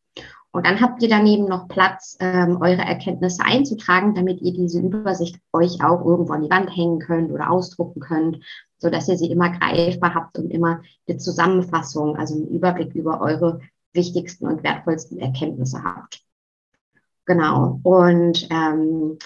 Und 0.49 0.65
dann 0.65 0.81
habt 0.81 1.03
ihr 1.03 1.09
daneben 1.09 1.45
noch 1.45 1.67
Platz, 1.67 2.17
ähm, 2.19 2.57
eure 2.61 2.81
Erkenntnisse 2.81 3.43
einzutragen, 3.45 4.15
damit 4.15 4.41
ihr 4.41 4.51
diese 4.51 4.81
Übersicht 4.81 5.39
euch 5.53 5.83
auch 5.83 6.03
irgendwo 6.03 6.33
an 6.33 6.41
die 6.41 6.49
Wand 6.49 6.75
hängen 6.75 6.97
könnt 6.97 7.31
oder 7.31 7.51
ausdrucken 7.51 7.99
könnt, 7.99 8.43
so 8.79 8.89
dass 8.89 9.07
ihr 9.07 9.19
sie 9.19 9.29
immer 9.29 9.51
greifbar 9.51 10.15
habt 10.15 10.39
und 10.39 10.49
immer 10.49 10.81
eine 11.07 11.17
Zusammenfassung, 11.19 12.15
also 12.15 12.33
einen 12.33 12.47
Überblick 12.47 12.95
über 12.95 13.21
eure 13.21 13.59
wichtigsten 13.93 14.47
und 14.47 14.63
wertvollsten 14.63 15.19
Erkenntnisse 15.19 15.83
habt. 15.83 16.23
Genau. 17.27 17.79
Und 17.83 18.47
ähm, 18.49 19.19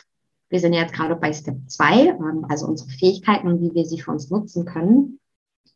wir 0.54 0.60
sind 0.60 0.74
jetzt 0.74 0.94
gerade 0.94 1.16
bei 1.16 1.34
Step 1.34 1.58
2, 1.68 2.10
ähm, 2.10 2.46
also 2.48 2.68
unsere 2.68 2.92
Fähigkeiten 2.92 3.48
und 3.48 3.60
wie 3.60 3.74
wir 3.74 3.86
sie 3.86 4.00
für 4.00 4.12
uns 4.12 4.30
nutzen 4.30 4.66
können. 4.66 5.20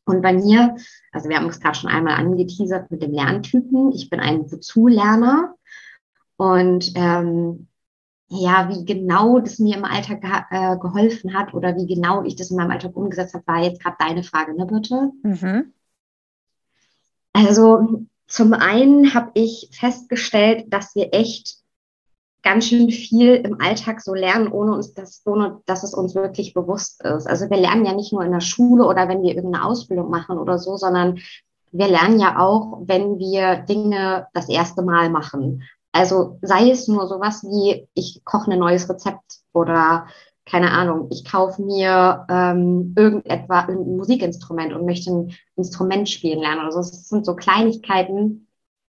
Und 0.06 0.22
bei 0.22 0.34
mir, 0.34 0.76
also 1.12 1.30
wir 1.30 1.38
haben 1.38 1.50
es 1.50 1.60
gerade 1.60 1.76
schon 1.76 1.90
einmal 1.90 2.14
angeteasert 2.14 2.92
mit 2.92 3.02
dem 3.02 3.12
Lerntypen. 3.12 3.92
Ich 3.92 4.12
bin 4.12 4.20
ein 4.20 4.52
Wozu-Lerner 4.52 5.56
und 6.36 6.92
ähm, 6.94 7.68
ja, 8.30 8.70
wie 8.70 8.86
genau 8.86 9.40
das 9.40 9.58
mir 9.58 9.78
im 9.78 9.84
Alltag 9.84 10.22
äh, 10.52 10.78
geholfen 10.78 11.34
hat 11.34 11.56
oder 11.56 11.76
wie 11.76 11.88
genau 11.88 12.24
ich 12.24 12.36
das 12.36 12.52
in 12.52 12.58
meinem 12.58 12.70
Alltag 12.70 12.96
umgesetzt 12.96 13.34
habe, 13.34 13.48
war 13.48 13.64
jetzt 13.64 13.82
gerade 13.82 13.98
deine 13.98 14.22
Frage, 14.22 14.54
ne, 14.56 14.68
bitte? 14.68 15.12
Mhm. 15.24 15.74
Also 17.34 18.06
zum 18.28 18.54
einen 18.54 19.16
habe 19.16 19.32
ich 19.34 19.70
festgestellt, 19.72 20.72
dass 20.72 20.94
wir 20.94 21.16
echt 21.16 21.57
ganz 22.48 22.66
schön 22.66 22.90
viel 22.90 23.36
im 23.36 23.60
Alltag 23.60 24.00
so 24.00 24.14
lernen, 24.14 24.50
ohne 24.50 24.74
uns 24.74 24.94
das, 24.94 25.22
ohne 25.26 25.60
dass 25.66 25.84
es 25.84 25.94
uns 25.94 26.16
wirklich 26.16 26.54
bewusst 26.54 27.04
ist. 27.04 27.28
Also 27.28 27.50
wir 27.50 27.58
lernen 27.58 27.84
ja 27.86 27.94
nicht 27.94 28.14
nur 28.14 28.24
in 28.24 28.32
der 28.32 28.40
Schule 28.40 28.86
oder 28.86 29.10
wenn 29.10 29.22
wir 29.22 29.36
irgendeine 29.36 29.66
Ausbildung 29.66 30.10
machen 30.10 30.38
oder 30.38 30.58
so, 30.58 30.78
sondern 30.78 31.20
wir 31.74 31.90
lernen 31.90 32.22
ja 32.22 32.40
auch, 32.40 32.84
wenn 32.86 33.20
wir 33.20 33.58
Dinge 33.58 34.28
das 34.34 34.48
erste 34.48 34.82
Mal 34.82 35.10
machen. 35.10 35.64
Also 35.92 36.40
sei 36.42 36.72
es 36.72 36.88
nur 36.88 37.08
sowas 37.08 37.44
wie, 37.44 37.86
ich 37.94 38.22
koche 38.24 38.50
ein 38.50 38.60
neues 38.60 38.90
Rezept 38.90 39.42
oder 39.52 40.08
keine 40.46 40.72
Ahnung, 40.72 41.10
ich 41.12 41.30
kaufe 41.30 41.62
mir 41.62 42.26
ähm, 42.30 42.94
irgendetwa 42.96 43.60
ein 43.64 43.98
Musikinstrument 43.98 44.72
und 44.72 44.86
möchte 44.86 45.12
ein 45.12 45.36
Instrument 45.58 46.08
spielen 46.08 46.40
lernen 46.40 46.62
oder 46.62 46.72
so. 46.72 46.78
Das 46.78 47.10
sind 47.10 47.26
so 47.26 47.36
Kleinigkeiten, 47.36 48.48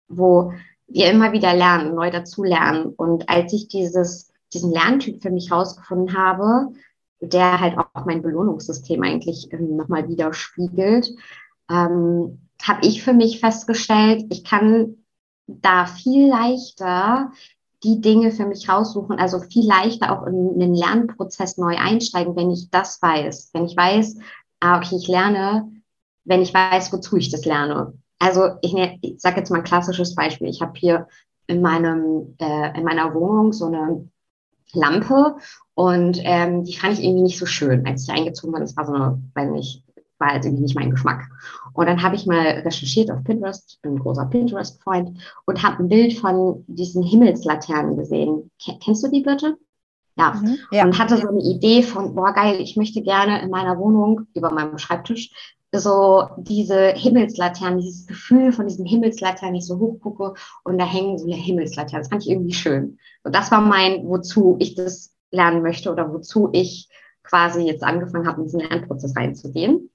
wo 0.08 0.54
wir 0.88 1.12
immer 1.12 1.32
wieder 1.32 1.54
lernen, 1.54 1.96
neu 1.96 2.12
dazulernen. 2.12 2.94
Und 2.96 3.30
als 3.30 3.54
ich 3.54 3.68
dieses, 3.68 4.32
diesen 4.54 4.72
Lerntyp 4.72 5.22
für 5.22 5.32
mich 5.32 5.52
herausgefunden 5.52 6.18
habe, 6.18 6.74
der 7.20 7.60
halt 7.60 7.78
auch 7.78 8.06
mein 8.06 8.22
Belohnungssystem 8.22 9.02
eigentlich 9.04 9.52
ähm, 9.52 9.76
nochmal 9.76 10.08
widerspiegelt, 10.08 11.10
ähm, 11.70 12.40
habe 12.62 12.86
ich 12.86 13.04
für 13.04 13.14
mich 13.14 13.40
festgestellt, 13.40 14.26
ich 14.30 14.44
kann 14.44 14.98
da 15.48 15.86
viel 15.86 16.28
leichter 16.28 17.32
die 17.84 18.02
Dinge 18.02 18.32
für 18.32 18.46
mich 18.46 18.68
raussuchen, 18.68 19.20
also 19.20 19.40
viel 19.40 19.66
leichter 19.66 20.12
auch 20.12 20.26
in 20.26 20.54
einen 20.56 20.74
Lernprozess 20.74 21.58
neu 21.58 21.78
einsteigen, 21.78 22.36
wenn 22.36 22.50
ich 22.50 22.70
das 22.72 23.02
weiß. 23.02 23.52
Wenn 23.54 23.66
ich 23.66 23.78
weiß, 23.78 24.18
ah, 24.60 24.78
okay, 24.78 24.96
ich 24.96 25.08
lerne, 25.08 25.72
wenn 26.24 26.42
ich 26.42 26.54
weiß, 26.54 26.92
wozu 26.92 27.18
ich 27.18 27.30
das 27.30 27.46
lerne. 27.46 27.94
Also 28.20 28.52
ich, 28.62 28.74
ich 29.02 29.20
sage 29.20 29.38
jetzt 29.38 29.50
mal 29.50 29.58
ein 29.58 29.64
klassisches 29.64 30.16
Beispiel. 30.16 30.48
Ich 30.48 30.62
habe 30.62 30.74
hier 30.76 31.08
in 31.48 31.62
meinem 31.62 32.36
äh, 32.40 32.78
in 32.78 32.84
meiner 32.84 33.14
Wohnung 33.14 33.54
so 33.54 33.66
eine 33.66 34.10
Lampe 34.74 35.38
und 35.76 36.20
ähm, 36.24 36.64
die 36.64 36.76
fand 36.76 36.94
ich 36.94 37.04
irgendwie 37.04 37.24
nicht 37.24 37.40
so 37.40 37.46
schön, 37.46 37.86
als 37.86 38.04
ich 38.04 38.14
eingezogen 38.14 38.54
bin. 38.54 38.62
Das 38.62 38.76
war 38.76 38.86
so 38.86 38.94
eine, 38.94 39.22
weiß 39.34 39.52
nicht, 39.52 39.84
war 40.20 40.30
halt 40.30 40.46
irgendwie 40.46 40.64
nicht 40.64 40.76
mein 40.76 40.92
Geschmack. 40.92 41.30
Und 41.74 41.86
dann 41.86 42.02
habe 42.02 42.16
ich 42.16 42.26
mal 42.26 42.46
recherchiert 42.66 43.12
auf 43.12 43.24
Pinterest, 43.24 43.74
ich 43.74 43.82
bin 43.82 43.94
ein 43.94 44.00
großer 44.00 44.26
Pinterest-Freund, 44.26 45.20
und 45.46 45.64
habe 45.64 45.84
ein 45.84 45.90
Bild 45.90 46.18
von 46.18 46.66
diesen 46.68 47.04
Himmelslaternen 47.04 47.96
gesehen. 47.96 48.52
Kennst 48.84 49.04
du 49.04 49.10
die 49.10 49.22
bitte? 49.22 49.58
Ja. 50.18 50.34
Mhm, 50.34 50.58
ja. 50.72 50.84
Und 50.86 50.98
hatte 50.98 51.18
so 51.18 51.28
eine 51.28 51.42
Idee 51.42 51.84
von, 51.84 52.16
boah, 52.16 52.34
geil, 52.34 52.60
ich 52.60 52.76
möchte 52.76 53.02
gerne 53.02 53.42
in 53.42 53.50
meiner 53.50 53.78
Wohnung 53.78 54.22
über 54.34 54.52
meinem 54.52 54.78
Schreibtisch 54.78 55.32
so 55.74 56.28
diese 56.38 56.90
Himmelslaternen, 56.90 57.80
dieses 57.80 58.08
Gefühl 58.08 58.52
von 58.52 58.68
diesen 58.68 58.86
Himmelslaternen, 58.86 59.56
ich 59.56 59.66
so 59.66 59.78
hochgucke 59.80 60.34
und 60.64 60.78
da 60.78 60.86
hängen 60.86 61.18
so 61.18 61.28
Himmelslaternen. 61.28 62.02
Das 62.02 62.10
fand 62.10 62.24
ich 62.24 62.30
irgendwie 62.30 62.54
schön. 62.54 62.98
Und 63.24 63.36
das 63.36 63.52
war 63.52 63.62
mein, 63.62 64.08
wozu 64.08 64.56
ich 64.60 64.76
das 64.76 65.14
lernen 65.32 65.62
möchte 65.62 65.92
oder 65.92 66.12
wozu 66.14 66.50
ich 66.54 66.90
quasi 67.24 67.62
jetzt 67.62 67.84
angefangen 67.84 68.28
habe, 68.28 68.40
in 68.40 68.46
diesen 68.46 68.62
Lernprozess 68.62 69.16
reinzugehen 69.16 69.90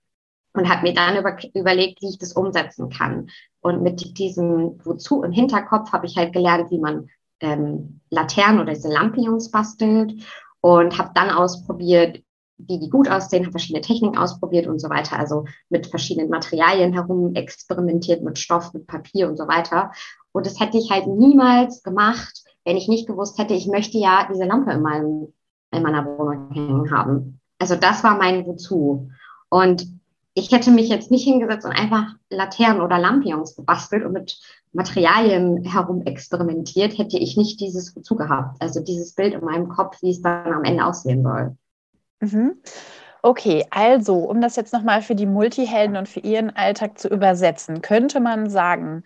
und 0.53 0.69
habe 0.69 0.83
mir 0.83 0.95
dann 0.95 1.17
über, 1.17 1.37
überlegt, 1.55 2.03
wie 2.03 2.11
ich 2.11 2.19
das 2.19 2.35
umsetzen 2.35 2.91
kann. 2.91 3.31
Und 3.61 3.83
mit 3.83 4.19
diesem 4.19 4.79
Wozu 4.85 5.23
im 5.23 5.33
Hinterkopf 5.33 5.93
habe 5.93 6.07
ich 6.07 6.17
halt 6.17 6.35
gelernt, 6.35 6.71
wie 6.71 6.79
man 6.79 7.09
ähm, 7.43 8.01
Laternen 8.11 8.61
oder 8.61 8.73
diese 8.73 8.93
Lampions 8.93 9.51
bastelt 9.51 10.15
und 10.61 10.99
habe 10.99 11.11
dann 11.15 11.31
ausprobiert, 11.31 12.23
wie 12.59 12.79
die 12.79 12.91
gut 12.91 13.09
aussehen, 13.09 13.43
habe 13.43 13.53
verschiedene 13.53 13.83
Techniken 13.83 14.17
ausprobiert 14.17 14.67
und 14.67 14.81
so 14.81 14.89
weiter. 14.89 15.19
Also 15.19 15.45
mit 15.69 15.89
verschiedenen 15.89 16.31
Materialien 16.31 16.93
herum 16.93 17.35
experimentiert, 17.35 18.23
mit 18.23 18.39
Stoff, 18.39 18.73
mit 18.73 18.87
Papier 18.87 19.29
und 19.29 19.37
so 19.37 19.49
weiter. 19.49 19.91
Und 20.31 20.47
das 20.47 20.61
hätte 20.61 20.79
ich 20.79 20.91
halt 20.91 21.07
niemals 21.07 21.83
gemacht, 21.83 22.43
wenn 22.65 22.77
ich 22.77 22.89
nicht 22.89 23.09
gewusst 23.09 23.39
hätte, 23.39 23.55
ich 23.55 23.67
möchte 23.67 23.99
ja 23.99 24.29
diese 24.33 24.45
Lampe 24.45 24.71
in, 24.73 24.83
meinem, 24.83 25.33
in 25.73 25.83
meiner 25.83 26.07
Wohnung 26.07 26.51
hängen 26.53 26.91
haben. 26.93 27.41
Also 27.59 27.75
das 27.75 28.05
war 28.05 28.17
mein 28.17 28.47
Wozu. 28.47 29.11
Und 29.49 29.87
ich 30.35 30.51
hätte 30.51 30.71
mich 30.71 30.89
jetzt 30.89 31.11
nicht 31.11 31.25
hingesetzt 31.25 31.67
und 31.67 31.73
einfach 31.73 32.15
Laternen 32.31 32.81
oder 32.81 32.99
Lampions 32.99 33.55
gebastelt 33.55 34.05
und 34.05 34.13
mit 34.13 34.39
Materialien 34.73 35.65
herum 35.65 36.03
experimentiert, 36.07 36.97
hätte 36.97 37.19
ich 37.19 37.37
nicht 37.37 37.61
dieses 37.61 37.95
Wozu 37.95 38.17
gehabt. 38.17 38.57
Also 38.61 38.81
dieses 38.81 39.15
Bild 39.15 39.35
in 39.35 39.45
meinem 39.45 39.69
Kopf, 39.69 40.01
wie 40.01 40.11
es 40.11 40.23
dann 40.23 40.53
am 40.53 40.65
Ende 40.65 40.85
aussehen 40.85 41.23
soll. 41.23 41.57
Mhm. 42.21 42.55
Okay, 43.21 43.65
also 43.71 44.17
um 44.17 44.41
das 44.41 44.57
jetzt 44.57 44.73
nochmal 44.73 45.03
für 45.03 45.15
die 45.15 45.27
Multihelden 45.27 45.97
und 45.97 46.09
für 46.09 46.21
ihren 46.21 46.51
Alltag 46.51 46.99
zu 46.99 47.09
übersetzen, 47.09 47.83
könnte 47.83 48.19
man 48.19 48.51
sagen, 48.51 49.05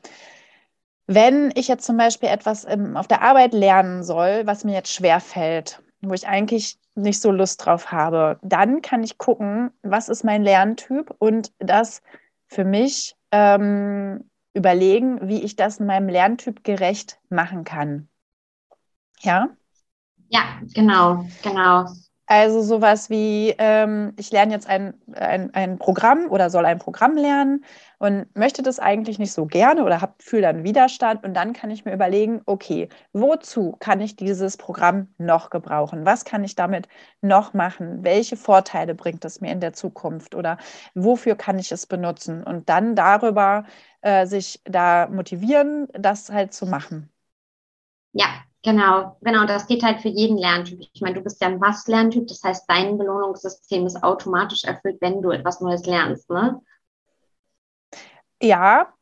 wenn 1.06 1.52
ich 1.54 1.68
jetzt 1.68 1.84
zum 1.84 1.96
Beispiel 1.96 2.28
etwas 2.28 2.66
auf 2.66 3.06
der 3.08 3.22
Arbeit 3.22 3.52
lernen 3.52 4.02
soll, 4.02 4.42
was 4.44 4.64
mir 4.64 4.72
jetzt 4.72 4.92
schwer 4.92 5.20
fällt, 5.20 5.82
wo 6.00 6.14
ich 6.14 6.26
eigentlich 6.26 6.78
nicht 6.94 7.20
so 7.20 7.30
Lust 7.30 7.64
drauf 7.64 7.92
habe, 7.92 8.38
dann 8.42 8.82
kann 8.82 9.02
ich 9.02 9.18
gucken, 9.18 9.70
was 9.82 10.08
ist 10.08 10.24
mein 10.24 10.42
Lerntyp 10.42 11.14
und 11.18 11.52
das 11.58 12.02
für 12.48 12.64
mich 12.64 13.16
ähm, 13.32 14.30
überlegen, 14.54 15.28
wie 15.28 15.42
ich 15.42 15.56
das 15.56 15.80
meinem 15.80 16.08
Lerntyp 16.08 16.64
gerecht 16.64 17.18
machen 17.28 17.64
kann. 17.64 18.08
Ja? 19.20 19.50
Ja, 20.28 20.60
genau, 20.74 21.26
genau. 21.42 21.86
Also 22.28 22.60
sowas 22.60 23.08
wie, 23.08 23.54
ähm, 23.58 24.12
ich 24.16 24.32
lerne 24.32 24.52
jetzt 24.52 24.68
ein, 24.68 24.94
ein, 25.14 25.54
ein 25.54 25.78
Programm 25.78 26.28
oder 26.28 26.50
soll 26.50 26.66
ein 26.66 26.80
Programm 26.80 27.16
lernen 27.16 27.64
und 27.98 28.34
möchte 28.34 28.64
das 28.64 28.80
eigentlich 28.80 29.20
nicht 29.20 29.32
so 29.32 29.46
gerne 29.46 29.84
oder 29.84 30.12
fühle 30.18 30.42
dann 30.42 30.64
Widerstand 30.64 31.22
und 31.24 31.34
dann 31.34 31.52
kann 31.52 31.70
ich 31.70 31.84
mir 31.84 31.92
überlegen, 31.94 32.42
okay, 32.46 32.88
wozu 33.12 33.76
kann 33.78 34.00
ich 34.00 34.16
dieses 34.16 34.56
Programm 34.56 35.14
noch 35.18 35.50
gebrauchen? 35.50 36.04
Was 36.04 36.24
kann 36.24 36.42
ich 36.42 36.56
damit 36.56 36.88
noch 37.20 37.54
machen? 37.54 38.02
Welche 38.02 38.36
Vorteile 38.36 38.96
bringt 38.96 39.24
es 39.24 39.40
mir 39.40 39.52
in 39.52 39.60
der 39.60 39.72
Zukunft 39.72 40.34
oder 40.34 40.58
wofür 40.94 41.36
kann 41.36 41.60
ich 41.60 41.70
es 41.70 41.86
benutzen? 41.86 42.42
Und 42.42 42.68
dann 42.68 42.96
darüber 42.96 43.64
äh, 44.00 44.26
sich 44.26 44.60
da 44.64 45.06
motivieren, 45.08 45.86
das 45.92 46.28
halt 46.30 46.52
zu 46.52 46.66
machen. 46.66 47.08
Ja, 48.12 48.44
Genau, 48.66 49.16
genau, 49.20 49.46
das 49.46 49.68
geht 49.68 49.84
halt 49.84 50.00
für 50.00 50.08
jeden 50.08 50.36
Lerntyp. 50.36 50.80
Ich 50.92 51.00
meine, 51.00 51.14
du 51.14 51.20
bist 51.20 51.40
ja 51.40 51.46
ein 51.46 51.60
Was-Lerntyp, 51.60 52.26
das 52.26 52.42
heißt, 52.42 52.64
dein 52.66 52.98
Belohnungssystem 52.98 53.86
ist 53.86 54.02
automatisch 54.02 54.64
erfüllt, 54.64 54.96
wenn 55.00 55.22
du 55.22 55.30
etwas 55.30 55.60
Neues 55.60 55.86
lernst, 55.86 56.28
ne? 56.28 56.60
Ja, 58.42 58.92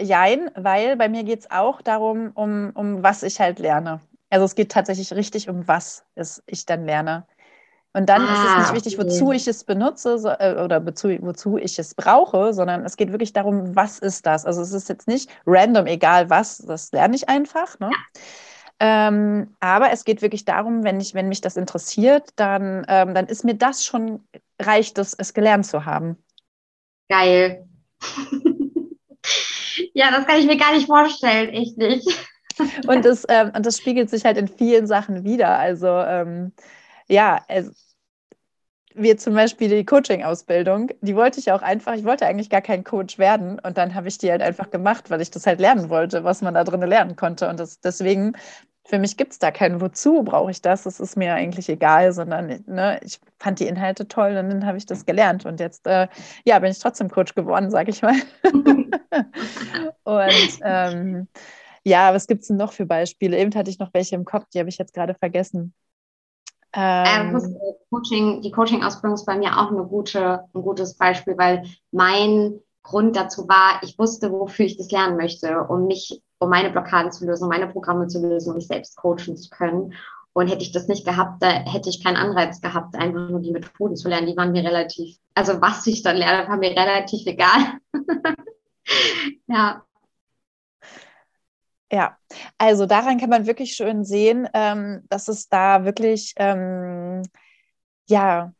jein, 0.00 0.50
weil 0.56 0.96
bei 0.96 1.10
mir 1.10 1.24
geht 1.24 1.40
es 1.40 1.50
auch 1.50 1.82
darum, 1.82 2.30
um, 2.32 2.72
um 2.74 3.02
was 3.02 3.22
ich 3.22 3.38
halt 3.38 3.58
lerne. 3.58 4.00
Also 4.30 4.46
es 4.46 4.54
geht 4.54 4.72
tatsächlich 4.72 5.12
richtig 5.12 5.50
um 5.50 5.68
was 5.68 6.06
ich 6.46 6.64
dann 6.64 6.86
lerne. 6.86 7.26
Und 7.92 8.08
dann 8.08 8.22
ah, 8.22 8.32
ist 8.32 8.38
es 8.38 8.46
ah, 8.46 8.58
nicht 8.60 8.74
wichtig, 8.74 8.98
wozu 8.98 9.30
ich 9.30 9.46
es 9.46 9.62
benutze 9.64 10.18
so, 10.18 10.30
äh, 10.30 10.56
oder 10.64 10.84
wozu, 10.86 11.10
wozu 11.20 11.58
ich 11.58 11.78
es 11.78 11.94
brauche, 11.94 12.54
sondern 12.54 12.82
es 12.86 12.96
geht 12.96 13.12
wirklich 13.12 13.34
darum, 13.34 13.76
was 13.76 13.98
ist 13.98 14.24
das? 14.24 14.46
Also 14.46 14.62
es 14.62 14.72
ist 14.72 14.88
jetzt 14.88 15.06
nicht 15.06 15.30
random, 15.46 15.86
egal 15.86 16.30
was, 16.30 16.58
das 16.58 16.92
lerne 16.92 17.14
ich 17.14 17.28
einfach. 17.28 17.78
Ne? 17.78 17.90
Ja. 17.92 18.22
Ähm, 18.80 19.54
aber 19.60 19.92
es 19.92 20.04
geht 20.04 20.20
wirklich 20.20 20.44
darum, 20.44 20.84
wenn, 20.84 21.00
ich, 21.00 21.14
wenn 21.14 21.28
mich 21.28 21.40
das 21.40 21.56
interessiert, 21.56 22.30
dann, 22.36 22.84
ähm, 22.88 23.14
dann 23.14 23.26
ist 23.26 23.44
mir 23.44 23.54
das 23.54 23.84
schon, 23.84 24.26
reicht 24.60 24.98
es, 24.98 25.14
es 25.14 25.32
gelernt 25.32 25.66
zu 25.66 25.84
haben. 25.84 26.16
Geil. 27.08 27.66
ja, 29.94 30.10
das 30.10 30.26
kann 30.26 30.38
ich 30.38 30.46
mir 30.46 30.56
gar 30.56 30.72
nicht 30.72 30.86
vorstellen, 30.86 31.50
echt 31.50 31.78
nicht. 31.78 32.08
und, 32.86 33.04
das, 33.04 33.24
ähm, 33.28 33.52
und 33.54 33.64
das 33.64 33.78
spiegelt 33.78 34.10
sich 34.10 34.24
halt 34.24 34.38
in 34.38 34.48
vielen 34.48 34.86
Sachen 34.86 35.24
wieder. 35.24 35.58
Also 35.58 35.88
ähm, 35.88 36.52
ja, 37.08 37.44
es, 37.48 37.93
wie 38.94 39.16
zum 39.16 39.34
Beispiel 39.34 39.68
die 39.68 39.84
Coaching-Ausbildung, 39.84 40.90
die 41.00 41.16
wollte 41.16 41.40
ich 41.40 41.50
auch 41.50 41.62
einfach, 41.62 41.94
ich 41.94 42.04
wollte 42.04 42.26
eigentlich 42.26 42.48
gar 42.48 42.62
kein 42.62 42.84
Coach 42.84 43.18
werden 43.18 43.58
und 43.58 43.76
dann 43.76 43.94
habe 43.94 44.08
ich 44.08 44.18
die 44.18 44.30
halt 44.30 44.40
einfach 44.40 44.70
gemacht, 44.70 45.10
weil 45.10 45.20
ich 45.20 45.30
das 45.30 45.46
halt 45.46 45.60
lernen 45.60 45.90
wollte, 45.90 46.24
was 46.24 46.42
man 46.42 46.54
da 46.54 46.62
drin 46.64 46.80
lernen 46.82 47.16
konnte. 47.16 47.48
Und 47.48 47.58
das, 47.58 47.80
deswegen, 47.80 48.34
für 48.86 48.98
mich 48.98 49.16
gibt 49.16 49.32
es 49.32 49.38
da 49.38 49.50
kein 49.50 49.80
Wozu 49.80 50.22
brauche 50.22 50.50
ich 50.50 50.62
das, 50.62 50.84
das 50.84 51.00
ist 51.00 51.16
mir 51.16 51.34
eigentlich 51.34 51.68
egal, 51.68 52.12
sondern 52.12 52.62
ne, 52.66 53.00
ich 53.02 53.18
fand 53.38 53.58
die 53.60 53.66
Inhalte 53.66 54.06
toll 54.06 54.36
und 54.36 54.48
dann 54.50 54.66
habe 54.66 54.78
ich 54.78 54.86
das 54.86 55.06
gelernt 55.06 55.44
und 55.44 55.58
jetzt 55.58 55.86
äh, 55.86 56.06
ja, 56.44 56.58
bin 56.60 56.70
ich 56.70 56.78
trotzdem 56.78 57.10
Coach 57.10 57.34
geworden, 57.34 57.70
sage 57.70 57.90
ich 57.90 58.02
mal. 58.02 58.14
und 60.04 60.60
ähm, 60.62 61.28
ja, 61.82 62.14
was 62.14 62.26
gibt 62.26 62.42
es 62.42 62.48
denn 62.48 62.56
noch 62.58 62.72
für 62.72 62.86
Beispiele? 62.86 63.38
Eben 63.38 63.54
hatte 63.54 63.70
ich 63.70 63.78
noch 63.78 63.92
welche 63.92 64.14
im 64.14 64.24
Kopf, 64.24 64.46
die 64.54 64.58
habe 64.60 64.68
ich 64.68 64.78
jetzt 64.78 64.94
gerade 64.94 65.14
vergessen. 65.14 65.74
Ähm, 66.74 67.36
ähm, 67.36 67.54
Coaching, 67.90 68.40
die 68.42 68.50
Coaching-Ausbildung 68.50 69.14
ist 69.14 69.26
bei 69.26 69.36
mir 69.36 69.58
auch 69.58 69.70
eine 69.70 69.84
gute, 69.84 70.44
ein 70.52 70.62
gutes 70.62 70.94
Beispiel, 70.96 71.38
weil 71.38 71.64
mein 71.92 72.60
Grund 72.82 73.16
dazu 73.16 73.48
war, 73.48 73.80
ich 73.82 73.98
wusste, 73.98 74.30
wofür 74.30 74.66
ich 74.66 74.76
das 74.76 74.90
lernen 74.90 75.16
möchte, 75.16 75.62
um 75.64 75.86
mich, 75.86 76.20
um 76.38 76.50
meine 76.50 76.70
Blockaden 76.70 77.12
zu 77.12 77.24
lösen, 77.24 77.44
um 77.44 77.48
meine 77.48 77.68
Programme 77.68 78.08
zu 78.08 78.20
lösen, 78.20 78.50
um 78.50 78.56
mich 78.56 78.66
selbst 78.66 78.96
coachen 78.96 79.36
zu 79.36 79.48
können. 79.50 79.94
Und 80.32 80.48
hätte 80.48 80.62
ich 80.62 80.72
das 80.72 80.88
nicht 80.88 81.06
gehabt, 81.06 81.42
da 81.42 81.48
hätte 81.48 81.88
ich 81.88 82.02
keinen 82.02 82.16
Anreiz 82.16 82.60
gehabt, 82.60 82.96
einfach 82.96 83.30
nur 83.30 83.40
die 83.40 83.52
Methoden 83.52 83.94
zu 83.94 84.08
lernen. 84.08 84.26
Die 84.26 84.36
waren 84.36 84.50
mir 84.50 84.64
relativ, 84.64 85.16
also 85.34 85.60
was 85.60 85.86
ich 85.86 86.02
dann 86.02 86.16
lerne, 86.16 86.48
war 86.48 86.56
mir 86.56 86.70
relativ 86.70 87.24
egal. 87.26 87.78
ja. 89.46 89.82
Ja, 91.94 92.18
also 92.58 92.86
daran 92.86 93.20
kann 93.20 93.30
man 93.30 93.46
wirklich 93.46 93.74
schön 93.74 94.04
sehen, 94.04 94.48
ähm, 94.52 95.04
dass 95.10 95.28
es 95.28 95.48
da 95.48 95.84
wirklich 95.84 96.34
ähm, 96.38 97.22
ja 98.08 98.52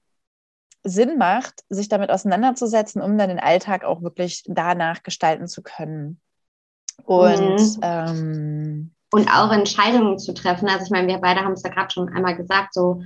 Sinn 0.84 1.18
macht, 1.18 1.64
sich 1.68 1.88
damit 1.88 2.10
auseinanderzusetzen, 2.10 3.02
um 3.02 3.18
dann 3.18 3.30
den 3.30 3.40
Alltag 3.40 3.82
auch 3.82 4.02
wirklich 4.02 4.44
danach 4.46 5.02
gestalten 5.02 5.48
zu 5.48 5.64
können. 5.64 6.20
Und 7.02 7.58
mhm. 7.58 7.80
ähm, 7.82 8.94
und 9.10 9.28
auch 9.28 9.50
Entscheidungen 9.50 10.16
zu 10.20 10.32
treffen. 10.32 10.68
Also 10.68 10.84
ich 10.84 10.90
meine, 10.92 11.08
wir 11.08 11.18
beide 11.18 11.40
haben 11.40 11.54
es 11.54 11.64
ja 11.64 11.70
gerade 11.70 11.92
schon 11.92 12.10
einmal 12.10 12.36
gesagt, 12.36 12.72
so 12.72 13.02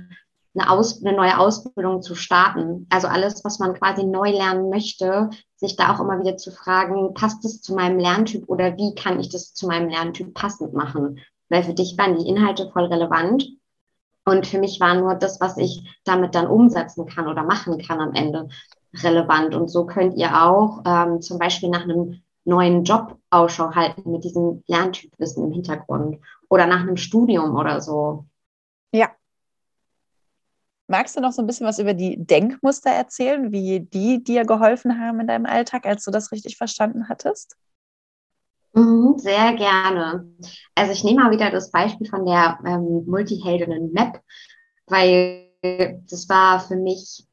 eine, 0.55 0.69
Aus 0.69 1.03
eine 1.03 1.15
neue 1.15 1.37
Ausbildung 1.37 2.01
zu 2.01 2.15
starten. 2.15 2.87
Also 2.89 3.07
alles, 3.07 3.43
was 3.43 3.59
man 3.59 3.73
quasi 3.73 4.03
neu 4.03 4.31
lernen 4.31 4.69
möchte, 4.69 5.29
sich 5.55 5.75
da 5.75 5.93
auch 5.93 5.99
immer 5.99 6.19
wieder 6.19 6.37
zu 6.37 6.51
fragen, 6.51 7.13
passt 7.13 7.45
es 7.45 7.61
zu 7.61 7.75
meinem 7.75 7.99
Lerntyp 7.99 8.47
oder 8.47 8.75
wie 8.77 8.95
kann 8.95 9.19
ich 9.19 9.29
das 9.29 9.53
zu 9.53 9.67
meinem 9.67 9.89
Lerntyp 9.89 10.33
passend 10.33 10.73
machen? 10.73 11.19
Weil 11.49 11.63
für 11.63 11.73
dich 11.73 11.97
waren 11.97 12.17
die 12.17 12.27
Inhalte 12.27 12.69
voll 12.71 12.85
relevant. 12.85 13.47
Und 14.25 14.45
für 14.45 14.59
mich 14.59 14.79
war 14.79 14.95
nur 14.95 15.15
das, 15.15 15.41
was 15.41 15.57
ich 15.57 15.99
damit 16.03 16.35
dann 16.35 16.47
umsetzen 16.47 17.07
kann 17.07 17.27
oder 17.27 17.43
machen 17.43 17.79
kann 17.79 17.99
am 17.99 18.13
Ende 18.13 18.49
relevant. 18.93 19.55
Und 19.55 19.69
so 19.69 19.85
könnt 19.85 20.15
ihr 20.15 20.43
auch 20.43 20.83
ähm, 20.85 21.21
zum 21.21 21.39
Beispiel 21.39 21.69
nach 21.69 21.83
einem 21.83 22.21
neuen 22.45 22.83
Job 22.83 23.17
Ausschau 23.29 23.73
halten 23.73 24.11
mit 24.11 24.23
diesem 24.23 24.63
Lerntypwissen 24.67 25.45
im 25.45 25.51
Hintergrund 25.51 26.19
oder 26.49 26.65
nach 26.65 26.81
einem 26.81 26.97
Studium 26.97 27.55
oder 27.55 27.81
so. 27.81 28.25
Magst 30.89 31.15
du 31.15 31.21
noch 31.21 31.31
so 31.31 31.43
ein 31.43 31.47
bisschen 31.47 31.67
was 31.67 31.77
über 31.77 31.93
die 31.93 32.17
Denkmuster 32.17 32.89
erzählen, 32.89 33.51
wie 33.51 33.79
die 33.79 34.23
dir 34.23 34.43
geholfen 34.43 34.99
haben 34.99 35.19
in 35.19 35.27
deinem 35.27 35.45
Alltag, 35.45 35.85
als 35.85 36.03
du 36.03 36.09
das 36.09 36.31
richtig 36.31 36.57
verstanden 36.57 37.07
hattest? 37.07 37.55
Mhm, 38.73 39.17
sehr 39.17 39.53
gerne. 39.53 40.25
Also 40.73 40.91
ich 40.91 41.03
nehme 41.03 41.23
mal 41.23 41.31
wieder 41.31 41.51
das 41.51 41.69
Beispiel 41.69 42.07
von 42.07 42.25
der 42.25 42.59
ähm, 42.65 43.05
Multiheldinnen 43.05 43.93
Map, 43.93 44.19
weil 44.87 45.45
das 46.09 46.27
war 46.27 46.59
für 46.59 46.75
mich 46.75 47.27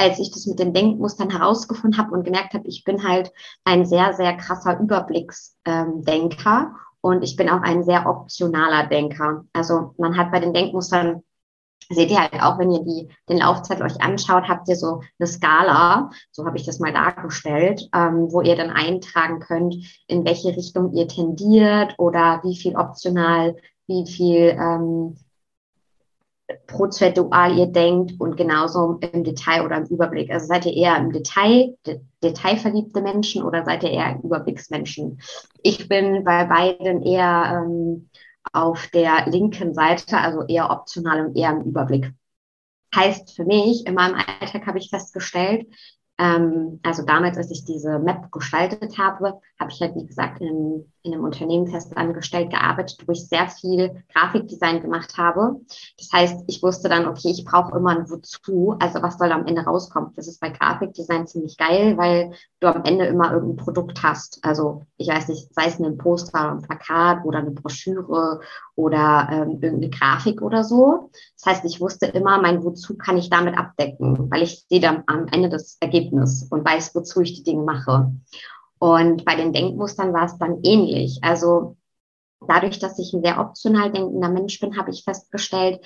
als 0.00 0.18
ich 0.18 0.30
das 0.30 0.46
mit 0.46 0.58
den 0.58 0.72
Denkmustern 0.72 1.28
herausgefunden 1.30 1.98
habe 1.98 2.12
und 2.12 2.24
gemerkt 2.24 2.54
habe, 2.54 2.66
ich 2.66 2.84
bin 2.84 3.06
halt 3.06 3.30
ein 3.64 3.84
sehr, 3.84 4.14
sehr 4.14 4.34
krasser 4.34 4.80
Überblicksdenker 4.80 6.70
ähm, 6.70 6.76
und 7.02 7.22
ich 7.22 7.36
bin 7.36 7.50
auch 7.50 7.60
ein 7.60 7.84
sehr 7.84 8.08
optionaler 8.08 8.86
Denker. 8.86 9.44
Also 9.52 9.94
man 9.98 10.16
hat 10.16 10.32
bei 10.32 10.40
den 10.40 10.54
Denkmustern 10.54 11.22
seht 11.88 12.10
ihr 12.10 12.20
halt 12.20 12.42
auch, 12.42 12.58
wenn 12.58 12.70
ihr 12.70 12.84
die, 12.84 13.08
den 13.28 13.38
Laufzeit 13.38 13.80
euch 13.80 14.00
anschaut, 14.00 14.48
habt 14.48 14.68
ihr 14.68 14.76
so 14.76 15.00
eine 15.18 15.26
Skala, 15.26 16.10
so 16.30 16.46
habe 16.46 16.56
ich 16.56 16.64
das 16.64 16.78
mal 16.78 16.92
dargestellt, 16.92 17.88
ähm, 17.94 18.28
wo 18.30 18.40
ihr 18.40 18.56
dann 18.56 18.70
eintragen 18.70 19.40
könnt, 19.40 19.74
in 20.06 20.24
welche 20.24 20.56
Richtung 20.56 20.92
ihr 20.92 21.08
tendiert 21.08 21.94
oder 21.98 22.40
wie 22.44 22.56
viel 22.56 22.76
optional, 22.76 23.56
wie 23.86 24.06
viel 24.06 24.56
ähm, 24.58 25.16
prozentual 26.66 27.56
ihr 27.56 27.66
denkt 27.66 28.20
und 28.20 28.36
genauso 28.36 28.98
im 29.12 29.24
Detail 29.24 29.64
oder 29.64 29.78
im 29.78 29.86
Überblick. 29.86 30.30
Also 30.30 30.46
seid 30.46 30.66
ihr 30.66 30.74
eher 30.74 30.96
im 30.96 31.12
Detail, 31.12 31.76
de 31.86 32.00
detailverliebte 32.22 33.00
Menschen 33.00 33.42
oder 33.42 33.64
seid 33.64 33.82
ihr 33.82 33.90
eher 33.90 34.18
Überblicksmenschen? 34.22 35.20
Ich 35.62 35.88
bin 35.88 36.24
bei 36.24 36.44
beiden 36.44 37.02
eher 37.02 37.64
ähm, 37.64 38.10
auf 38.52 38.88
der 38.88 39.26
linken 39.26 39.74
Seite, 39.74 40.18
also 40.18 40.44
eher 40.46 40.70
optional 40.70 41.26
und 41.26 41.36
eher 41.36 41.50
im 41.50 41.62
Überblick. 41.62 42.12
Heißt 42.94 43.36
für 43.36 43.44
mich, 43.44 43.86
in 43.86 43.94
meinem 43.94 44.16
Alltag 44.16 44.66
habe 44.66 44.78
ich 44.78 44.90
festgestellt, 44.90 45.66
ähm, 46.20 46.80
also 46.82 47.02
damals, 47.02 47.38
als 47.38 47.50
ich 47.50 47.64
diese 47.64 47.98
Map 47.98 48.30
gestaltet 48.30 48.98
habe, 48.98 49.40
habe 49.58 49.70
ich 49.70 49.80
halt, 49.80 49.94
wie 49.96 50.04
gesagt, 50.04 50.42
in, 50.42 50.84
in 51.02 51.14
einem 51.14 51.24
Unternehmen 51.24 51.66
fest 51.66 51.96
angestellt 51.96 52.50
gearbeitet, 52.50 52.98
wo 53.06 53.12
ich 53.12 53.26
sehr 53.26 53.48
viel 53.48 54.04
Grafikdesign 54.12 54.82
gemacht 54.82 55.16
habe. 55.16 55.60
Das 55.98 56.12
heißt, 56.12 56.44
ich 56.46 56.62
wusste 56.62 56.90
dann, 56.90 57.06
okay, 57.06 57.30
ich 57.30 57.46
brauche 57.46 57.74
immer 57.74 57.90
ein 57.90 58.10
Wozu, 58.10 58.76
also 58.78 59.02
was 59.02 59.16
soll 59.16 59.32
am 59.32 59.46
Ende 59.46 59.62
rauskommen. 59.62 60.12
Das 60.14 60.28
ist 60.28 60.40
bei 60.40 60.50
Grafikdesign 60.50 61.26
ziemlich 61.26 61.56
geil, 61.56 61.96
weil 61.96 62.32
du 62.60 62.68
am 62.68 62.84
Ende 62.84 63.06
immer 63.06 63.32
irgendein 63.32 63.64
Produkt 63.64 64.02
hast. 64.02 64.40
Also 64.42 64.82
ich 64.98 65.08
weiß 65.08 65.28
nicht, 65.28 65.54
sei 65.54 65.66
es 65.68 65.80
ein 65.80 65.96
Poster 65.96 66.52
ein 66.52 66.60
Plakat 66.60 67.24
oder 67.24 67.38
eine 67.38 67.52
Broschüre 67.52 68.40
oder 68.74 69.28
ähm, 69.32 69.58
irgendeine 69.62 69.88
Grafik 69.88 70.42
oder 70.42 70.64
so. 70.64 71.10
Das 71.36 71.46
heißt, 71.46 71.64
ich 71.64 71.80
wusste 71.80 72.06
immer, 72.06 72.40
mein 72.40 72.62
Wozu 72.62 72.96
kann 72.98 73.16
ich 73.16 73.30
damit 73.30 73.56
abdecken, 73.56 74.30
weil 74.30 74.42
ich 74.42 74.66
sehe 74.68 74.80
dann 74.80 75.02
am 75.06 75.26
Ende 75.28 75.48
das 75.48 75.78
Ergebnis 75.80 76.09
und 76.12 76.64
weiß, 76.64 76.94
wozu 76.94 77.20
ich 77.20 77.34
die 77.34 77.44
Dinge 77.44 77.62
mache. 77.62 78.12
Und 78.78 79.24
bei 79.24 79.36
den 79.36 79.52
Denkmustern 79.52 80.12
war 80.12 80.24
es 80.24 80.38
dann 80.38 80.60
ähnlich. 80.62 81.18
Also 81.22 81.76
dadurch, 82.46 82.78
dass 82.78 82.98
ich 82.98 83.12
ein 83.12 83.22
sehr 83.22 83.40
optional 83.40 83.92
denkender 83.92 84.30
Mensch 84.30 84.58
bin, 84.60 84.76
habe 84.76 84.90
ich 84.90 85.04
festgestellt, 85.04 85.80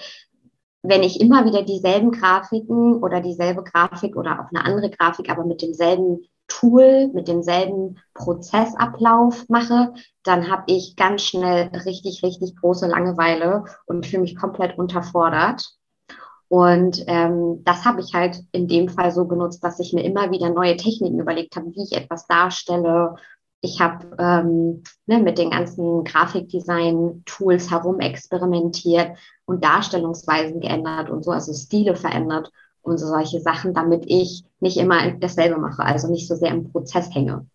wenn 0.83 1.03
ich 1.03 1.21
immer 1.21 1.47
wieder 1.47 1.63
dieselben 1.63 2.13
Grafiken 2.13 3.03
oder 3.03 3.21
dieselbe 3.21 3.65
Grafik 3.65 4.17
oder 4.17 4.41
auch 4.41 4.51
eine 4.55 4.65
andere 4.65 4.91
Grafik, 4.91 5.31
aber 5.31 5.45
mit 5.45 5.63
demselben 5.63 6.21
Tool, 6.47 7.09
mit 7.15 7.27
demselben 7.27 7.99
Prozessablauf 8.13 9.49
mache, 9.49 9.95
dann 10.25 10.51
habe 10.51 10.65
ich 10.67 10.95
ganz 10.95 11.23
schnell 11.23 11.69
richtig, 11.87 12.23
richtig 12.23 12.57
große 12.57 12.87
Langeweile 12.87 13.65
und 13.87 14.07
fühle 14.07 14.23
mich 14.23 14.37
komplett 14.37 14.77
unterfordert. 14.79 15.75
Und 16.48 17.02
ähm, 17.07 17.62
das 17.64 17.85
habe 17.85 18.00
ich 18.00 18.14
halt 18.14 18.42
in 18.52 18.68
dem 18.68 18.88
Fall 18.88 19.11
so 19.11 19.26
genutzt, 19.26 19.64
dass 19.64 19.80
ich 19.80 19.92
mir 19.92 20.04
immer 20.04 20.30
wieder 20.30 20.50
neue 20.50 20.76
Techniken 20.76 21.18
überlegt 21.18 21.57
habe, 21.57 21.72
wie 21.74 21.83
ich 21.83 21.96
etwas 21.96 22.26
darstelle. 22.26 23.16
Ich 23.61 23.80
habe 23.80 24.14
ähm, 24.18 24.83
ne, 25.07 25.18
mit 25.18 25.38
den 25.38 25.50
ganzen 25.50 26.04
Grafikdesign-Tools 26.04 27.70
herum 27.70 28.00
experimentiert 28.00 29.16
und 29.46 29.64
Darstellungsweisen 29.64 30.61
geändert 30.61 31.09
und 31.09 31.24
so, 31.24 31.30
also 31.30 31.52
Stile 31.54 31.96
verändert 31.96 32.52
und 32.83 32.98
so 32.98 33.07
solche 33.07 33.40
Sachen, 33.40 33.72
damit 33.72 34.04
ich 34.07 34.44
nicht 34.61 34.76
immer 34.76 35.12
dasselbe 35.12 35.59
mache, 35.59 35.83
also 35.83 36.09
nicht 36.11 36.28
so 36.28 36.37
sehr 36.37 36.50
im 36.50 36.70
Prozess 36.70 37.14
hänge. 37.14 37.46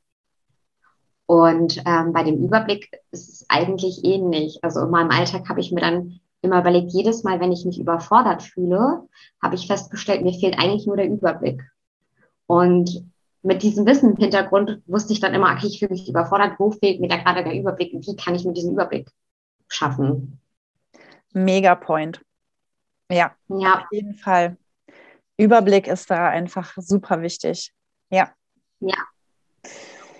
Und 1.27 1.83
ähm, 1.85 2.11
bei 2.11 2.23
dem 2.23 2.43
Überblick 2.43 2.89
ist 3.11 3.29
es 3.29 3.45
eigentlich 3.49 4.03
ähnlich. 4.03 4.63
Also 4.63 4.81
in 4.81 4.89
meinem 4.89 5.11
Alltag 5.11 5.47
habe 5.47 5.59
ich 5.59 5.71
mir 5.71 5.81
dann 5.81 6.19
immer 6.41 6.59
überlegt, 6.59 6.91
jedes 6.91 7.23
Mal, 7.23 7.39
wenn 7.39 7.51
ich 7.51 7.65
mich 7.65 7.79
überfordert 7.79 8.43
fühle, 8.43 9.07
habe 9.41 9.55
ich 9.55 9.67
festgestellt, 9.67 10.23
mir 10.23 10.33
fehlt 10.33 10.57
eigentlich 10.57 10.87
nur 10.87 10.97
der 10.97 11.07
Überblick. 11.07 11.61
Und 12.47 13.05
mit 13.41 13.63
diesem 13.63 13.85
Wissen 13.85 14.11
im 14.11 14.17
Hintergrund 14.17 14.81
wusste 14.85 15.13
ich 15.13 15.19
dann 15.19 15.33
immer, 15.33 15.53
okay, 15.53 15.67
ich 15.67 15.79
fühle 15.79 15.91
mich 15.91 16.09
überfordert, 16.09 16.59
wo 16.59 16.71
fehlt 16.71 16.99
mir 16.99 17.07
da 17.07 17.17
gerade 17.17 17.43
der 17.43 17.53
Überblick 17.53 17.93
und 17.93 18.05
wie 18.07 18.15
kann 18.15 18.35
ich 18.35 18.45
mir 18.45 18.53
diesen 18.53 18.73
Überblick 18.73 19.09
schaffen? 19.67 20.39
Mega 21.33 21.75
Point. 21.75 22.21
Ja, 23.11 23.35
ja, 23.47 23.75
auf 23.75 23.85
jeden 23.91 24.15
Fall. 24.15 24.57
Überblick 25.37 25.87
ist 25.87 26.11
da 26.11 26.27
einfach 26.29 26.73
super 26.77 27.21
wichtig. 27.21 27.71
Ja. 28.09 28.29
Ja. 28.79 28.97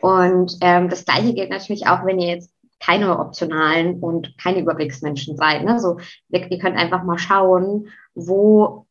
Und 0.02 0.58
ähm, 0.62 0.90
das 0.90 1.06
Gleiche 1.06 1.34
gilt 1.34 1.50
natürlich 1.50 1.88
auch, 1.88 2.06
wenn 2.06 2.20
ihr 2.20 2.36
jetzt 2.36 2.52
keine 2.80 3.20
optionalen 3.20 4.00
und 4.00 4.38
keine 4.38 4.60
Überblicksmenschen 4.60 5.36
seid. 5.36 5.64
Ne? 5.64 5.80
So, 5.80 5.98
ihr, 6.30 6.60
könnt 6.60 6.78
einfach 6.78 7.04
mal 7.04 7.18
schauen, 7.18 7.90
wo, 8.16 8.88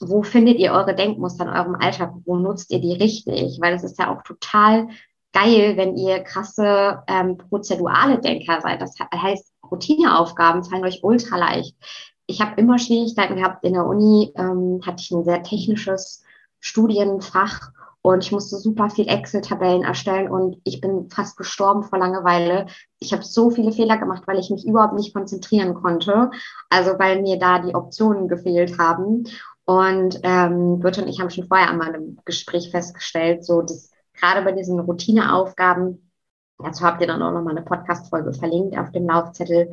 wo 0.00 0.22
findet 0.22 0.58
ihr 0.58 0.72
eure 0.72 0.94
Denkmuster 0.94 1.44
in 1.44 1.50
eurem 1.50 1.74
Alltag? 1.76 2.12
Wo 2.24 2.36
nutzt 2.36 2.70
ihr 2.70 2.80
die 2.80 2.94
richtig? 2.94 3.58
Weil 3.60 3.74
es 3.74 3.84
ist 3.84 3.98
ja 3.98 4.12
auch 4.12 4.22
total 4.22 4.88
geil, 5.32 5.76
wenn 5.76 5.96
ihr 5.96 6.20
krasse 6.20 7.02
ähm, 7.06 7.38
prozedurale 7.38 8.20
Denker 8.20 8.60
seid. 8.60 8.80
Das 8.80 8.96
heißt, 9.14 9.52
Routineaufgaben 9.70 10.64
fallen 10.64 10.84
euch 10.84 11.02
ultra 11.02 11.38
leicht. 11.38 11.76
Ich 12.26 12.40
habe 12.40 12.60
immer 12.60 12.78
Schwierigkeiten 12.78 13.36
gehabt. 13.36 13.64
In 13.64 13.72
der 13.72 13.86
Uni 13.86 14.32
ähm, 14.36 14.80
hatte 14.84 15.02
ich 15.02 15.10
ein 15.10 15.24
sehr 15.24 15.42
technisches 15.42 16.22
Studienfach 16.60 17.72
und 18.02 18.24
ich 18.24 18.32
musste 18.32 18.56
super 18.56 18.90
viel 18.90 19.08
Excel-Tabellen 19.08 19.84
erstellen 19.84 20.28
und 20.28 20.60
ich 20.64 20.80
bin 20.80 21.08
fast 21.08 21.36
gestorben 21.36 21.84
vor 21.84 22.00
Langeweile. 22.00 22.66
Ich 22.98 23.12
habe 23.12 23.22
so 23.22 23.50
viele 23.50 23.70
Fehler 23.70 23.96
gemacht, 23.96 24.24
weil 24.26 24.40
ich 24.40 24.50
mich 24.50 24.66
überhaupt 24.66 24.94
nicht 24.94 25.14
konzentrieren 25.14 25.74
konnte. 25.74 26.32
Also 26.68 26.98
weil 26.98 27.22
mir 27.22 27.38
da 27.38 27.60
die 27.60 27.76
Optionen 27.76 28.26
gefehlt 28.26 28.76
haben. 28.78 29.24
Und 29.64 30.18
ähm, 30.24 30.80
Birte 30.80 31.02
und 31.02 31.08
ich 31.08 31.20
haben 31.20 31.30
schon 31.30 31.46
vorher 31.46 31.70
einmal 31.70 31.94
im 31.94 32.18
Gespräch 32.24 32.72
festgestellt, 32.72 33.44
so 33.44 33.62
dass 33.62 33.92
gerade 34.14 34.42
bei 34.42 34.50
diesen 34.50 34.80
Routineaufgaben, 34.80 36.10
dazu 36.58 36.84
habt 36.84 37.00
ihr 37.00 37.06
dann 37.06 37.22
auch 37.22 37.30
nochmal 37.30 37.56
eine 37.56 37.64
Podcast-Folge 37.64 38.32
verlinkt 38.32 38.76
auf 38.76 38.90
dem 38.90 39.06
Laufzettel, 39.06 39.72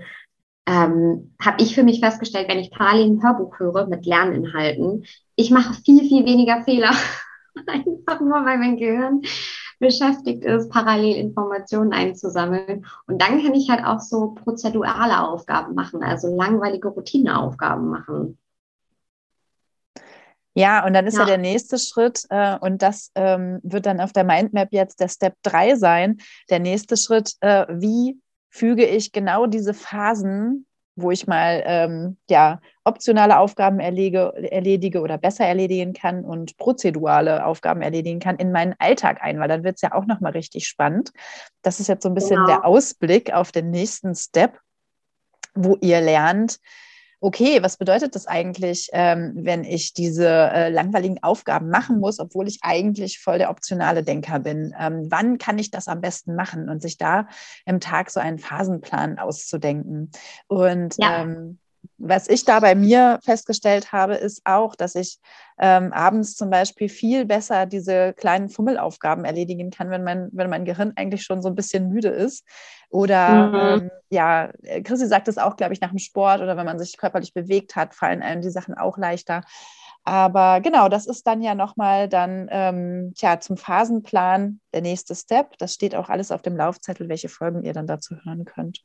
ähm, 0.68 1.34
habe 1.42 1.64
ich 1.64 1.74
für 1.74 1.82
mich 1.82 2.00
festgestellt, 2.00 2.48
wenn 2.48 2.60
ich 2.60 2.70
parallel 2.70 3.08
ein 3.08 3.24
Hörbuch 3.24 3.58
höre 3.58 3.88
mit 3.88 4.06
Lerninhalten, 4.06 5.04
ich 5.36 5.50
mache 5.50 5.74
viel, 5.74 6.08
viel 6.08 6.26
weniger 6.26 6.62
Fehler 6.62 6.92
Einfach 7.68 8.20
nur, 8.22 8.46
weil 8.46 8.58
mein 8.58 8.78
Gehirn 8.78 9.22
beschäftigt 9.80 10.44
ist, 10.44 10.70
parallel 10.70 11.16
Informationen 11.16 11.94
einzusammeln. 11.94 12.86
Und 13.08 13.22
dann 13.22 13.42
kann 13.42 13.54
ich 13.54 13.70
halt 13.70 13.84
auch 13.86 14.00
so 14.00 14.32
prozedurale 14.32 15.28
Aufgaben 15.28 15.74
machen, 15.74 16.04
also 16.04 16.36
langweilige 16.36 16.90
Routineaufgaben 16.90 17.90
machen. 17.90 18.38
Ja, 20.54 20.86
und 20.86 20.94
dann 20.94 21.08
ist 21.08 21.14
ja, 21.14 21.22
ja 21.22 21.26
der 21.28 21.38
nächste 21.38 21.78
Schritt, 21.78 22.26
äh, 22.30 22.58
und 22.60 22.82
das 22.82 23.12
ähm, 23.16 23.60
wird 23.64 23.86
dann 23.86 24.02
auf 24.02 24.12
der 24.12 24.26
Mindmap 24.26 24.70
jetzt 24.72 25.00
der 25.00 25.08
Step 25.08 25.36
3 25.44 25.76
sein. 25.76 26.18
Der 26.50 26.60
nächste 26.60 26.98
Schritt, 26.98 27.36
äh, 27.40 27.66
wie 27.70 28.20
füge 28.50 28.86
ich 28.86 29.12
genau 29.12 29.46
diese 29.46 29.74
Phasen 29.74 30.66
wo 31.02 31.12
ich 31.12 31.28
mal 31.28 31.64
ähm, 31.66 32.18
ja, 32.30 32.60
optionale 32.84 33.38
Aufgaben 33.38 33.80
erlege, 33.80 34.34
erledige 34.52 35.02
oder 35.02 35.18
besser 35.18 35.46
erledigen 35.46 35.94
kann 35.94 36.24
und 36.24 36.58
prozedurale 36.58 37.46
Aufgaben 37.46 37.82
erledigen 37.82 38.20
kann 38.20 38.38
in 38.38 38.52
meinen 38.52 38.76
Alltag 38.80 39.20
ein, 39.22 39.40
weil 39.40 39.48
dann 39.48 39.64
wird 39.64 39.76
es 39.76 39.82
ja 39.82 39.94
auch 39.94 40.06
nochmal 40.06 40.32
richtig 40.32 40.68
spannend. 40.68 41.12
Das 41.62 41.80
ist 41.80 41.88
jetzt 41.88 42.04
so 42.04 42.10
ein 42.10 42.16
bisschen 42.16 42.38
genau. 42.38 42.48
der 42.48 42.66
Ausblick 42.66 43.34
auf 43.34 43.52
den 43.52 43.72
nächsten 43.72 44.16
Step, 44.16 44.60
wo 45.54 45.78
ihr 45.82 46.02
lernt, 46.02 46.60
okay, 47.22 47.62
was 47.62 47.78
bedeutet 47.78 48.16
das 48.16 48.28
eigentlich, 48.28 48.90
ähm, 48.94 49.34
wenn 49.36 49.64
ich 49.64 49.94
diese 49.94 50.28
äh, 50.28 50.70
langweiligen 50.70 51.22
Aufgaben 51.22 51.70
machen 51.70 52.00
muss, 52.00 52.20
obwohl 52.20 52.48
ich 52.48 52.60
eigentlich 52.62 53.20
voll 53.20 53.38
der 53.38 53.50
optionale 53.50 54.04
Denker 54.04 54.40
bin? 54.40 54.74
Ähm, 54.80 55.08
wann 55.10 55.38
kann 55.38 55.60
ich 55.60 55.72
das 55.72 55.88
am 55.88 56.02
besten 56.02 56.36
machen 56.36 56.70
und 56.70 56.82
sich 56.82 56.98
da 56.98 57.28
im 57.66 57.80
Tag 57.80 58.10
so 58.10 58.20
einen 58.20 58.40
Phasenplan 58.40 59.20
auszudenken? 59.20 60.12
Und 60.48 60.96
ja. 60.98 61.24
ähm, 61.24 61.60
was 61.98 62.30
ich 62.30 62.46
da 62.46 62.60
bei 62.60 62.76
mir 62.76 63.20
festgestellt 63.24 63.92
habe, 63.92 64.16
ist 64.16 64.42
auch, 64.46 64.76
dass 64.76 64.96
ich 64.96 65.20
ähm, 65.60 65.92
abends 65.92 66.36
zum 66.36 66.50
Beispiel 66.50 66.88
viel 66.90 67.26
besser 67.26 67.66
diese 67.66 68.14
kleinen 68.14 68.50
Fummelaufgaben 68.50 69.26
erledigen 69.26 69.70
kann, 69.70 69.90
wenn 69.90 70.04
mein, 70.04 70.30
wenn 70.32 70.50
mein 70.50 70.66
Gehirn 70.66 70.94
eigentlich 70.96 71.24
schon 71.24 71.42
so 71.42 71.50
ein 71.50 71.56
bisschen 71.56 71.90
müde 71.90 72.10
ist. 72.10 72.46
Oder 72.90 73.48
mhm. 73.48 73.82
ähm, 73.82 73.92
ja, 74.10 74.52
Chrissy 74.84 75.08
sagt 75.08 75.28
es 75.28 75.38
auch, 75.38 75.56
glaube 75.56 75.74
ich, 75.74 75.82
nach 75.82 75.90
dem 75.90 76.00
Sport 76.00 76.42
oder 76.42 76.58
wenn 76.58 76.66
man 76.66 76.80
sich 76.80 76.98
körperlich 76.98 77.34
bewegt 77.34 77.76
hat, 77.76 77.94
fallen 77.94 78.24
einem 78.24 78.42
die 78.42 78.50
Sachen 78.50 78.76
auch 78.76 78.98
leichter. 78.98 79.44
Aber 80.04 80.60
genau, 80.62 80.90
das 80.90 81.06
ist 81.06 81.28
dann 81.28 81.42
ja 81.42 81.54
nochmal 81.54 82.10
dann 82.10 82.48
ähm, 82.50 83.14
tja, 83.16 83.40
zum 83.40 83.58
Phasenplan 83.58 84.60
der 84.74 84.82
nächste 84.82 85.14
Step. 85.14 85.58
Das 85.60 85.74
steht 85.74 85.94
auch 85.94 86.10
alles 86.10 86.32
auf 86.32 86.42
dem 86.42 86.58
Laufzettel, 86.58 87.10
welche 87.10 87.30
Folgen 87.30 87.64
ihr 87.64 87.74
dann 87.74 87.86
dazu 87.86 88.16
hören 88.24 88.46
könnt. 88.46 88.84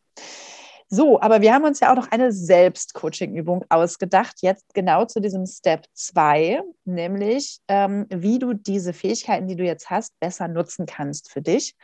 So, 0.89 1.21
aber 1.21 1.41
wir 1.41 1.55
haben 1.55 1.65
uns 1.65 1.81
ja 1.81 1.91
auch 1.91 1.97
noch 1.97 2.11
eine 2.11 2.31
Selbstcoaching-Übung 2.31 3.65
ausgedacht, 3.71 4.37
jetzt 4.43 4.75
genau 4.75 5.07
zu 5.07 5.21
diesem 5.21 5.47
Step 5.47 5.87
2, 5.95 6.61
nämlich 6.85 7.59
ähm, 7.69 8.07
wie 8.11 8.39
du 8.39 8.53
diese 8.53 8.93
Fähigkeiten, 8.93 9.49
die 9.49 9.57
du 9.57 9.65
jetzt 9.65 9.89
hast, 9.89 10.13
besser 10.21 10.47
nutzen 10.47 10.85
kannst 10.85 11.33
für 11.33 11.41
dich. 11.41 11.75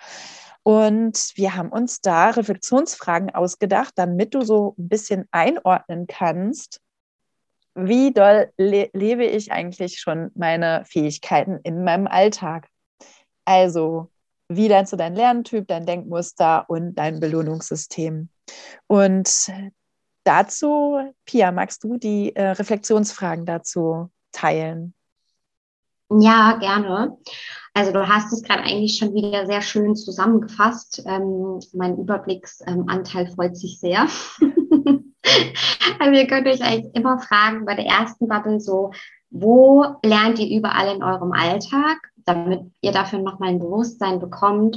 Und 0.62 1.32
wir 1.36 1.56
haben 1.56 1.70
uns 1.70 2.00
da 2.00 2.30
Reflexionsfragen 2.30 3.30
ausgedacht, 3.30 3.94
damit 3.96 4.34
du 4.34 4.42
so 4.42 4.74
ein 4.78 4.88
bisschen 4.88 5.26
einordnen 5.30 6.06
kannst, 6.06 6.80
wie 7.74 8.12
doll 8.12 8.52
le 8.58 8.90
lebe 8.92 9.24
ich 9.24 9.52
eigentlich 9.52 10.00
schon 10.00 10.30
meine 10.34 10.84
Fähigkeiten 10.84 11.60
in 11.62 11.84
meinem 11.84 12.06
Alltag. 12.06 12.68
Also, 13.44 14.10
wie 14.48 14.68
lernst 14.68 14.92
du 14.92 14.96
dein 14.96 15.14
Lerntyp, 15.14 15.66
dein 15.68 15.86
Denkmuster 15.86 16.64
und 16.68 16.94
dein 16.94 17.20
Belohnungssystem? 17.20 18.28
Und 18.86 19.52
dazu, 20.24 21.14
Pia, 21.24 21.52
magst 21.52 21.84
du 21.84 21.96
die 21.96 22.34
äh, 22.34 22.50
Reflexionsfragen 22.50 23.46
dazu 23.46 24.10
teilen? 24.32 24.94
Ja, 26.10 26.56
gerne. 26.58 27.16
Also 27.72 27.92
du 27.92 28.08
hast 28.08 28.32
es 28.32 28.42
gerade 28.42 28.62
eigentlich 28.62 28.98
schon 28.98 29.14
wieder 29.14 29.46
sehr 29.46 29.62
schön 29.62 29.94
zusammengefasst. 29.94 31.02
Ähm, 31.06 31.60
mein 31.72 31.96
Überblicksanteil 31.98 33.28
freut 33.28 33.56
sich 33.56 33.78
sehr. 33.78 34.08
also 36.00 36.12
ihr 36.12 36.26
könnt 36.26 36.48
euch 36.48 36.62
eigentlich 36.62 36.94
immer 36.94 37.20
fragen 37.20 37.64
bei 37.64 37.74
der 37.74 37.86
ersten 37.86 38.26
Bubble 38.26 38.60
so, 38.60 38.90
wo 39.30 39.84
lernt 40.04 40.40
ihr 40.40 40.58
überall 40.58 40.96
in 40.96 41.04
eurem 41.04 41.32
Alltag? 41.32 42.10
damit 42.26 42.70
ihr 42.80 42.92
dafür 42.92 43.18
nochmal 43.18 43.50
ein 43.50 43.58
Bewusstsein 43.58 44.20
bekommt. 44.20 44.76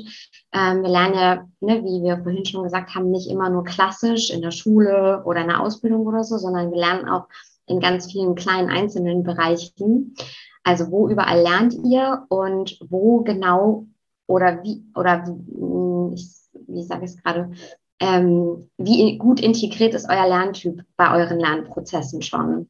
Ähm, 0.51 0.81
wir 0.81 0.89
lernen 0.89 1.15
ja, 1.15 1.47
ne, 1.59 1.83
wie 1.83 2.03
wir 2.03 2.23
vorhin 2.23 2.45
schon 2.45 2.63
gesagt 2.63 2.95
haben, 2.95 3.11
nicht 3.11 3.29
immer 3.29 3.49
nur 3.49 3.63
klassisch 3.63 4.31
in 4.31 4.41
der 4.41 4.51
Schule 4.51 5.21
oder 5.25 5.41
in 5.41 5.47
der 5.47 5.61
Ausbildung 5.61 6.05
oder 6.05 6.23
so, 6.23 6.37
sondern 6.37 6.71
wir 6.71 6.79
lernen 6.79 7.07
auch 7.07 7.27
in 7.65 7.79
ganz 7.79 8.11
vielen 8.11 8.35
kleinen 8.35 8.69
einzelnen 8.69 9.23
Bereichen. 9.23 10.15
Also 10.63 10.91
wo 10.91 11.09
überall 11.09 11.41
lernt 11.41 11.73
ihr 11.83 12.25
und 12.29 12.77
wo 12.89 13.21
genau 13.21 13.85
oder 14.27 14.63
wie 14.63 14.85
oder 14.95 15.25
wie, 15.27 16.15
ich, 16.15 16.29
wie 16.67 16.83
sage 16.83 17.05
ich 17.05 17.11
es 17.11 17.21
gerade, 17.21 17.51
ähm, 17.99 18.69
wie 18.77 19.17
gut 19.17 19.39
integriert 19.39 19.93
ist 19.93 20.09
euer 20.09 20.27
Lerntyp 20.27 20.83
bei 20.95 21.13
euren 21.13 21.39
Lernprozessen 21.39 22.21
schon? 22.21 22.69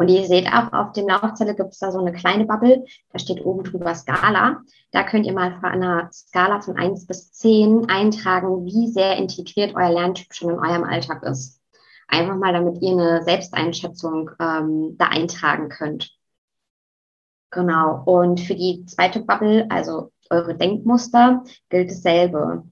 Und 0.00 0.08
ihr 0.08 0.24
seht 0.26 0.46
auch 0.46 0.72
auf 0.72 0.92
dem 0.92 1.08
Laufzettel 1.08 1.56
gibt 1.56 1.72
es 1.72 1.80
da 1.80 1.90
so 1.90 1.98
eine 1.98 2.12
kleine 2.12 2.46
Bubble, 2.46 2.84
da 3.12 3.18
steht 3.18 3.44
oben 3.44 3.64
drüber 3.64 3.94
Skala. 3.96 4.62
Da 4.92 5.02
könnt 5.02 5.26
ihr 5.26 5.32
mal 5.32 5.58
von 5.58 5.64
einer 5.70 6.08
Skala 6.12 6.60
von 6.60 6.76
eins 6.76 7.04
bis 7.04 7.32
zehn 7.32 7.90
eintragen, 7.90 8.64
wie 8.64 8.86
sehr 8.86 9.16
integriert 9.16 9.74
euer 9.74 9.90
Lerntyp 9.90 10.32
schon 10.32 10.50
in 10.50 10.60
eurem 10.60 10.84
Alltag 10.84 11.24
ist. 11.24 11.60
Einfach 12.06 12.36
mal, 12.36 12.52
damit 12.52 12.80
ihr 12.80 12.92
eine 12.92 13.22
Selbsteinschätzung 13.24 14.30
ähm, 14.40 14.94
da 14.98 15.06
eintragen 15.06 15.68
könnt. 15.68 16.16
Genau. 17.50 18.02
Und 18.04 18.40
für 18.40 18.54
die 18.54 18.84
zweite 18.86 19.20
Bubble, 19.20 19.66
also 19.70 20.12
eure 20.30 20.56
Denkmuster, 20.56 21.44
gilt 21.70 21.90
dasselbe. 21.90 22.64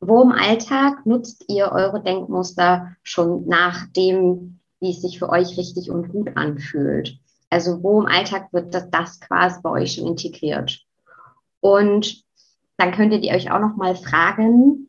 Wo 0.00 0.22
im 0.22 0.32
Alltag 0.32 1.04
nutzt 1.06 1.44
ihr 1.48 1.72
eure 1.72 2.02
Denkmuster 2.02 2.96
schon 3.02 3.46
nach 3.46 3.86
dem, 3.96 4.60
wie 4.80 4.90
es 4.90 5.02
sich 5.02 5.18
für 5.18 5.28
euch 5.28 5.58
richtig 5.58 5.90
und 5.90 6.08
gut 6.08 6.36
anfühlt. 6.36 7.18
Also 7.50 7.82
wo 7.82 8.00
im 8.00 8.06
Alltag 8.06 8.52
wird 8.52 8.74
das, 8.74 8.90
das 8.90 9.20
quasi 9.20 9.60
bei 9.62 9.70
euch 9.70 9.94
schon 9.94 10.06
integriert. 10.06 10.80
Und 11.60 12.22
dann 12.76 12.92
könntet 12.92 13.24
ihr 13.24 13.34
euch 13.34 13.50
auch 13.50 13.60
noch 13.60 13.76
mal 13.76 13.96
fragen, 13.96 14.87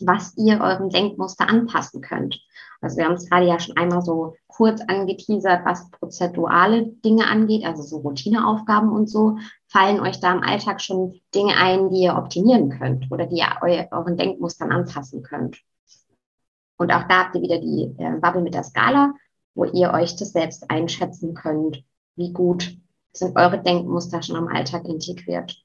was 0.00 0.36
ihr 0.36 0.60
eurem 0.60 0.90
Denkmuster 0.90 1.48
anpassen 1.48 2.00
könnt. 2.00 2.40
Also 2.80 2.98
wir 2.98 3.06
haben 3.06 3.14
es 3.14 3.28
gerade 3.28 3.46
ja 3.46 3.58
schon 3.58 3.76
einmal 3.76 4.02
so 4.02 4.36
kurz 4.46 4.80
angeteasert, 4.82 5.64
was 5.64 5.90
prozedurale 5.90 6.86
Dinge 7.04 7.26
angeht, 7.26 7.64
also 7.64 7.82
so 7.82 7.98
Routineaufgaben 7.98 8.90
und 8.90 9.08
so. 9.08 9.38
Fallen 9.66 10.00
euch 10.00 10.20
da 10.20 10.32
im 10.32 10.42
Alltag 10.42 10.80
schon 10.80 11.20
Dinge 11.34 11.56
ein, 11.56 11.90
die 11.90 12.02
ihr 12.02 12.16
optimieren 12.16 12.70
könnt 12.70 13.10
oder 13.10 13.26
die 13.26 13.38
ihr 13.38 13.88
euren 13.90 14.16
Denkmustern 14.16 14.70
anpassen 14.70 15.22
könnt? 15.22 15.58
Und 16.76 16.92
auch 16.92 17.08
da 17.08 17.24
habt 17.24 17.36
ihr 17.36 17.42
wieder 17.42 17.58
die 17.58 17.94
äh, 17.98 18.18
Bubble 18.20 18.42
mit 18.42 18.54
der 18.54 18.64
Skala, 18.64 19.14
wo 19.54 19.64
ihr 19.64 19.92
euch 19.92 20.16
das 20.16 20.32
selbst 20.32 20.70
einschätzen 20.70 21.34
könnt. 21.34 21.84
Wie 22.16 22.32
gut 22.32 22.76
sind 23.12 23.36
eure 23.36 23.62
Denkmuster 23.62 24.22
schon 24.22 24.36
im 24.36 24.48
Alltag 24.48 24.84
integriert? 24.86 25.56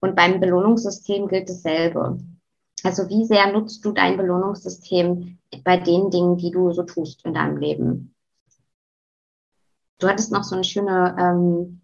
Und 0.00 0.14
beim 0.14 0.40
Belohnungssystem 0.40 1.28
gilt 1.28 1.48
dasselbe. 1.48 2.18
Also 2.84 3.08
wie 3.08 3.24
sehr 3.24 3.52
nutzt 3.52 3.84
du 3.84 3.92
dein 3.92 4.16
Belohnungssystem 4.16 5.38
bei 5.64 5.76
den 5.76 6.10
Dingen, 6.10 6.36
die 6.36 6.50
du 6.50 6.72
so 6.72 6.82
tust 6.82 7.24
in 7.24 7.34
deinem 7.34 7.56
Leben? 7.56 8.14
Du 9.98 10.08
hattest 10.08 10.30
noch 10.30 10.44
so 10.44 10.54
eine 10.54 10.64
schöne 10.64 11.16
ähm, 11.18 11.80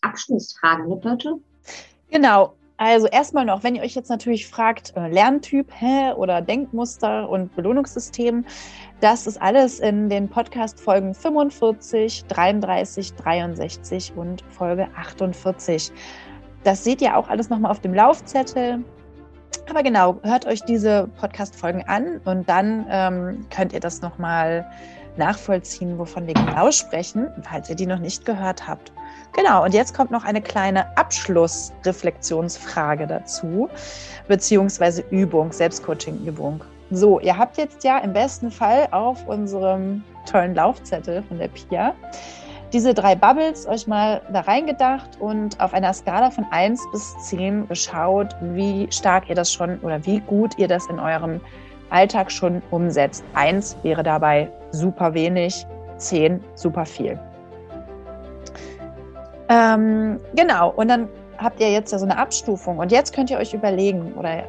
Abschlussfrage, 0.00 0.88
ne, 0.88 0.96
Birte? 0.96 1.36
Genau. 2.10 2.54
Also 2.78 3.06
erstmal 3.06 3.46
noch, 3.46 3.62
wenn 3.64 3.74
ihr 3.74 3.82
euch 3.82 3.94
jetzt 3.94 4.10
natürlich 4.10 4.46
fragt, 4.46 4.94
äh, 4.96 5.08
Lerntyp 5.08 5.72
hä, 5.72 6.12
oder 6.12 6.42
Denkmuster 6.42 7.26
und 7.28 7.54
Belohnungssystem, 7.56 8.44
das 9.00 9.26
ist 9.26 9.40
alles 9.40 9.80
in 9.80 10.10
den 10.10 10.28
Podcast-Folgen 10.28 11.14
45, 11.14 12.24
33, 12.26 13.14
63 13.14 14.12
und 14.14 14.42
Folge 14.50 14.88
48. 14.94 15.90
Das 16.64 16.84
seht 16.84 17.00
ihr 17.00 17.16
auch 17.16 17.28
alles 17.28 17.48
nochmal 17.48 17.70
auf 17.70 17.80
dem 17.80 17.94
Laufzettel. 17.94 18.84
Aber 19.68 19.82
genau, 19.82 20.20
hört 20.22 20.46
euch 20.46 20.62
diese 20.62 21.08
Podcast-Folgen 21.20 21.84
an 21.86 22.20
und 22.24 22.48
dann 22.48 22.86
ähm, 22.88 23.46
könnt 23.50 23.72
ihr 23.72 23.80
das 23.80 24.00
nochmal 24.00 24.64
nachvollziehen, 25.16 25.98
wovon 25.98 26.24
wir 26.26 26.34
genau 26.34 26.70
sprechen, 26.70 27.28
falls 27.42 27.70
ihr 27.70 27.76
die 27.76 27.86
noch 27.86 27.98
nicht 27.98 28.24
gehört 28.24 28.68
habt. 28.68 28.92
Genau, 29.34 29.64
und 29.64 29.74
jetzt 29.74 29.94
kommt 29.94 30.10
noch 30.10 30.24
eine 30.24 30.40
kleine 30.40 30.96
Abschlussreflexionsfrage 30.96 33.06
dazu, 33.06 33.68
beziehungsweise 34.28 35.04
Übung, 35.10 35.52
Selbstcoaching-Übung. 35.52 36.64
So, 36.90 37.20
ihr 37.20 37.36
habt 37.36 37.58
jetzt 37.58 37.84
ja 37.84 37.98
im 37.98 38.12
besten 38.12 38.50
Fall 38.50 38.88
auf 38.92 39.26
unserem 39.26 40.02
tollen 40.30 40.54
Laufzettel 40.54 41.22
von 41.24 41.38
der 41.38 41.48
Pia 41.48 41.94
diese 42.76 42.92
drei 42.92 43.14
Bubbles 43.14 43.66
euch 43.66 43.86
mal 43.86 44.20
da 44.30 44.40
reingedacht 44.40 45.18
und 45.18 45.58
auf 45.60 45.72
einer 45.72 45.94
Skala 45.94 46.30
von 46.30 46.44
1 46.50 46.78
bis 46.92 47.16
10 47.20 47.66
geschaut, 47.68 48.36
wie 48.42 48.86
stark 48.90 49.30
ihr 49.30 49.34
das 49.34 49.50
schon 49.50 49.78
oder 49.80 50.04
wie 50.04 50.20
gut 50.20 50.58
ihr 50.58 50.68
das 50.68 50.86
in 50.90 51.00
eurem 51.00 51.40
Alltag 51.88 52.30
schon 52.30 52.60
umsetzt. 52.70 53.24
1 53.32 53.78
wäre 53.82 54.02
dabei 54.02 54.50
super 54.72 55.14
wenig, 55.14 55.66
10 55.96 56.44
super 56.54 56.84
viel. 56.84 57.18
Ähm, 59.48 60.20
genau, 60.34 60.68
und 60.72 60.88
dann 60.88 61.08
habt 61.38 61.58
ihr 61.60 61.72
jetzt 61.72 61.92
ja 61.92 61.98
so 61.98 62.04
eine 62.04 62.18
Abstufung 62.18 62.76
und 62.76 62.92
jetzt 62.92 63.14
könnt 63.14 63.30
ihr 63.30 63.38
euch 63.38 63.54
überlegen 63.54 64.12
oder, 64.18 64.44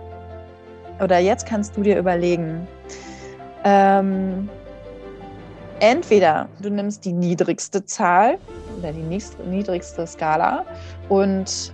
oder 1.01 1.19
jetzt 1.19 1.47
kannst 1.47 1.77
du 1.77 1.81
dir 1.81 1.97
überlegen, 1.97 2.67
ähm, 3.63 4.49
entweder 5.79 6.47
du 6.61 6.69
nimmst 6.69 7.05
die 7.05 7.13
niedrigste 7.13 7.85
Zahl 7.85 8.37
oder 8.77 8.91
die 8.91 9.21
niedrigste 9.47 10.05
Skala 10.05 10.65
und 11.09 11.73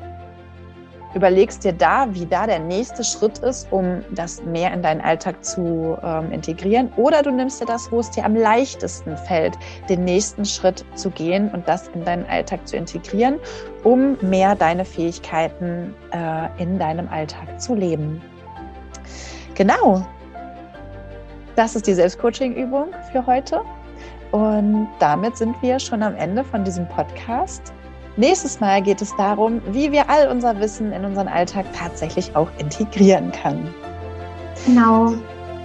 überlegst 1.16 1.64
dir 1.64 1.74
da, 1.74 2.08
wie 2.14 2.26
da 2.26 2.48
der 2.48 2.60
nächste 2.60 3.04
Schritt 3.04 3.38
ist, 3.40 3.68
um 3.72 4.04
das 4.12 4.42
mehr 4.44 4.74
in 4.74 4.82
deinen 4.82 5.02
Alltag 5.02 5.44
zu 5.44 5.98
ähm, 6.04 6.32
integrieren. 6.32 6.92
Oder 6.96 7.22
du 7.22 7.32
nimmst 7.32 7.62
dir 7.62 7.66
das, 7.66 7.92
wo 7.92 8.00
es 8.00 8.10
dir 8.10 8.26
am 8.26 8.36
leichtesten 8.36 9.16
fällt, 9.18 9.58
den 9.90 10.04
nächsten 10.04 10.46
Schritt 10.46 10.84
zu 10.96 11.10
gehen 11.12 11.50
und 11.52 11.68
das 11.68 11.90
in 11.90 12.04
deinen 12.04 12.26
Alltag 12.26 12.68
zu 12.68 12.78
integrieren, 12.78 13.40
um 13.84 14.18
mehr 14.22 14.56
deine 14.56 14.86
Fähigkeiten 14.86 15.94
äh, 16.12 16.62
in 16.62 16.80
deinem 16.80 17.08
Alltag 17.10 17.62
zu 17.62 17.76
leben. 17.76 18.22
Genau. 19.56 20.06
Das 21.56 21.76
ist 21.76 21.86
die 21.86 21.94
Selbstcoaching-Übung 21.94 22.88
für 23.12 23.24
heute. 23.28 23.62
Und 24.34 24.88
damit 24.98 25.38
sind 25.38 25.56
wir 25.62 25.78
schon 25.78 26.02
am 26.02 26.16
Ende 26.16 26.44
von 26.44 26.64
diesem 26.64 26.88
Podcast. 26.90 27.72
Nächstes 28.18 28.60
Mal 28.60 28.82
geht 28.82 29.00
es 29.00 29.16
darum, 29.16 29.62
wie 29.68 29.92
wir 29.92 30.10
all 30.10 30.28
unser 30.28 30.60
Wissen 30.60 30.92
in 30.92 31.06
unseren 31.06 31.28
Alltag 31.28 31.66
tatsächlich 31.72 32.36
auch 32.36 32.50
integrieren 32.58 33.32
können. 33.32 33.72
Genau. 34.66 35.14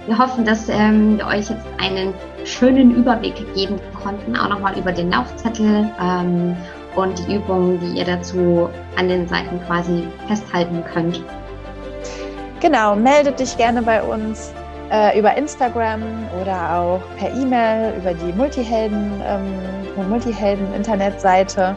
Wir 0.05 0.17
hoffen, 0.17 0.45
dass 0.45 0.69
ähm, 0.69 1.17
wir 1.17 1.25
euch 1.25 1.49
jetzt 1.49 1.65
einen 1.79 2.13
schönen 2.45 2.95
Überblick 2.95 3.35
geben 3.55 3.79
konnten, 4.03 4.35
auch 4.35 4.49
nochmal 4.49 4.77
über 4.77 4.91
den 4.91 5.09
Laufzettel 5.09 5.89
ähm, 5.99 6.55
und 6.95 7.27
die 7.27 7.37
Übungen, 7.37 7.79
die 7.79 7.97
ihr 7.97 8.05
dazu 8.05 8.69
an 8.97 9.09
den 9.09 9.27
Seiten 9.27 9.59
quasi 9.65 10.07
festhalten 10.27 10.83
könnt. 10.93 11.23
Genau, 12.59 12.95
meldet 12.95 13.39
dich 13.39 13.57
gerne 13.57 13.81
bei 13.81 14.03
uns 14.03 14.53
äh, 14.91 15.17
über 15.17 15.35
Instagram 15.35 16.01
oder 16.41 16.77
auch 16.77 17.01
per 17.17 17.29
E-Mail 17.33 17.93
über 17.97 18.13
die 18.13 18.33
Multihelden, 18.33 19.21
ähm, 19.25 20.09
Multihelden-Internetseite. 20.09 21.75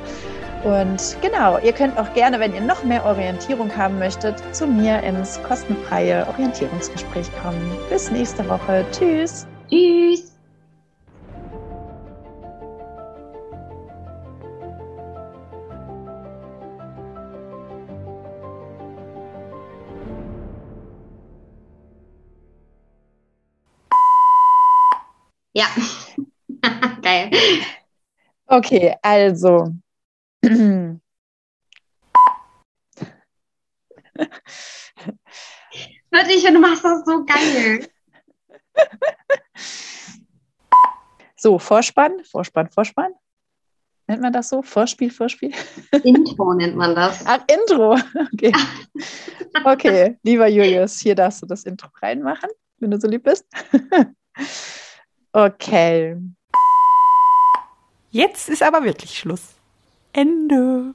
Und 0.64 1.16
genau, 1.20 1.59
ihr 1.59 1.72
könnt 1.72 1.98
auch 1.98 2.12
gerne, 2.14 2.38
wenn 2.38 2.55
ihr 2.55 2.61
noch 2.61 2.85
mehr 2.85 3.05
Orientierung 3.05 3.75
haben 3.77 3.98
möchtet, 3.98 4.37
zu 4.55 4.66
mir 4.66 5.03
ins 5.03 5.42
kostenfreie 5.42 6.27
Orientierungsgespräch 6.29 7.29
kommen. 7.42 7.77
Bis 7.90 8.11
nächste 8.11 8.48
Woche. 8.48 8.85
Tschüss. 8.92 9.46
Tschüss. 9.68 10.32
Ja, 25.55 25.67
geil. 27.03 27.31
Okay, 28.47 28.97
also. 29.03 29.75
Wirklich, 36.11 36.45
du 36.45 36.59
machst 36.59 36.85
das 36.85 37.05
so 37.05 37.25
geil. 37.25 37.88
So, 41.37 41.59
Vorspann, 41.59 42.25
Vorspann, 42.25 42.71
Vorspann. 42.71 43.12
Nennt 44.07 44.23
man 44.23 44.33
das 44.33 44.49
so? 44.49 44.62
Vorspiel, 44.62 45.11
Vorspiel? 45.11 45.53
Intro 46.05 46.55
nennt 46.55 46.77
man 46.77 46.95
das. 46.95 47.25
Ach, 47.27 47.41
Intro. 47.49 47.97
Okay. 48.33 48.53
Okay, 49.65 50.19
lieber 50.23 50.49
Julius, 50.49 50.99
hier 50.99 51.15
darfst 51.15 51.43
du 51.43 51.47
das 51.47 51.65
Intro 51.65 51.88
reinmachen, 52.01 52.51
wenn 52.79 52.91
du 52.91 53.01
so 53.01 53.09
lieb 53.09 53.25
bist. 53.25 53.47
Okay. 55.35 56.16
Jetzt 58.11 58.51
ist 58.51 58.62
aber 58.62 58.85
wirklich 58.85 59.18
Schluss. 59.18 59.55
Ende. 60.12 60.95